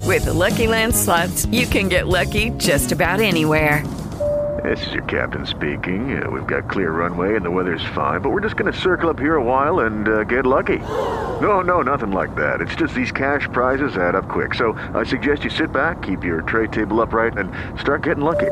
With 0.01 0.25
the 0.25 0.33
Lucky 0.33 0.67
Land 0.67 0.95
slots, 0.95 1.45
you 1.47 1.65
can 1.65 1.89
get 1.89 2.07
lucky 2.07 2.51
just 2.51 2.91
about 2.91 3.19
anywhere. 3.19 3.83
This 4.63 4.87
is 4.87 4.93
your 4.93 5.03
captain 5.03 5.45
speaking. 5.45 6.21
Uh, 6.21 6.29
we've 6.31 6.47
got 6.47 6.69
clear 6.69 6.91
runway 6.91 7.35
and 7.35 7.45
the 7.45 7.51
weather's 7.51 7.83
fine, 7.93 8.21
but 8.21 8.29
we're 8.29 8.41
just 8.41 8.55
going 8.55 8.71
to 8.71 8.79
circle 8.79 9.09
up 9.09 9.19
here 9.19 9.35
a 9.35 9.43
while 9.43 9.81
and 9.81 10.07
uh, 10.07 10.23
get 10.23 10.45
lucky. 10.45 10.79
No, 11.41 11.61
no, 11.61 11.81
nothing 11.81 12.11
like 12.11 12.35
that. 12.35 12.61
It's 12.61 12.75
just 12.75 12.95
these 12.95 13.11
cash 13.11 13.47
prizes 13.51 13.97
add 13.97 14.15
up 14.15 14.29
quick. 14.29 14.53
So 14.53 14.73
I 14.93 15.03
suggest 15.03 15.43
you 15.43 15.49
sit 15.49 15.71
back, 15.73 16.03
keep 16.03 16.23
your 16.23 16.41
tray 16.41 16.67
table 16.67 17.01
upright, 17.01 17.37
and 17.37 17.51
start 17.79 18.03
getting 18.03 18.23
lucky. 18.23 18.51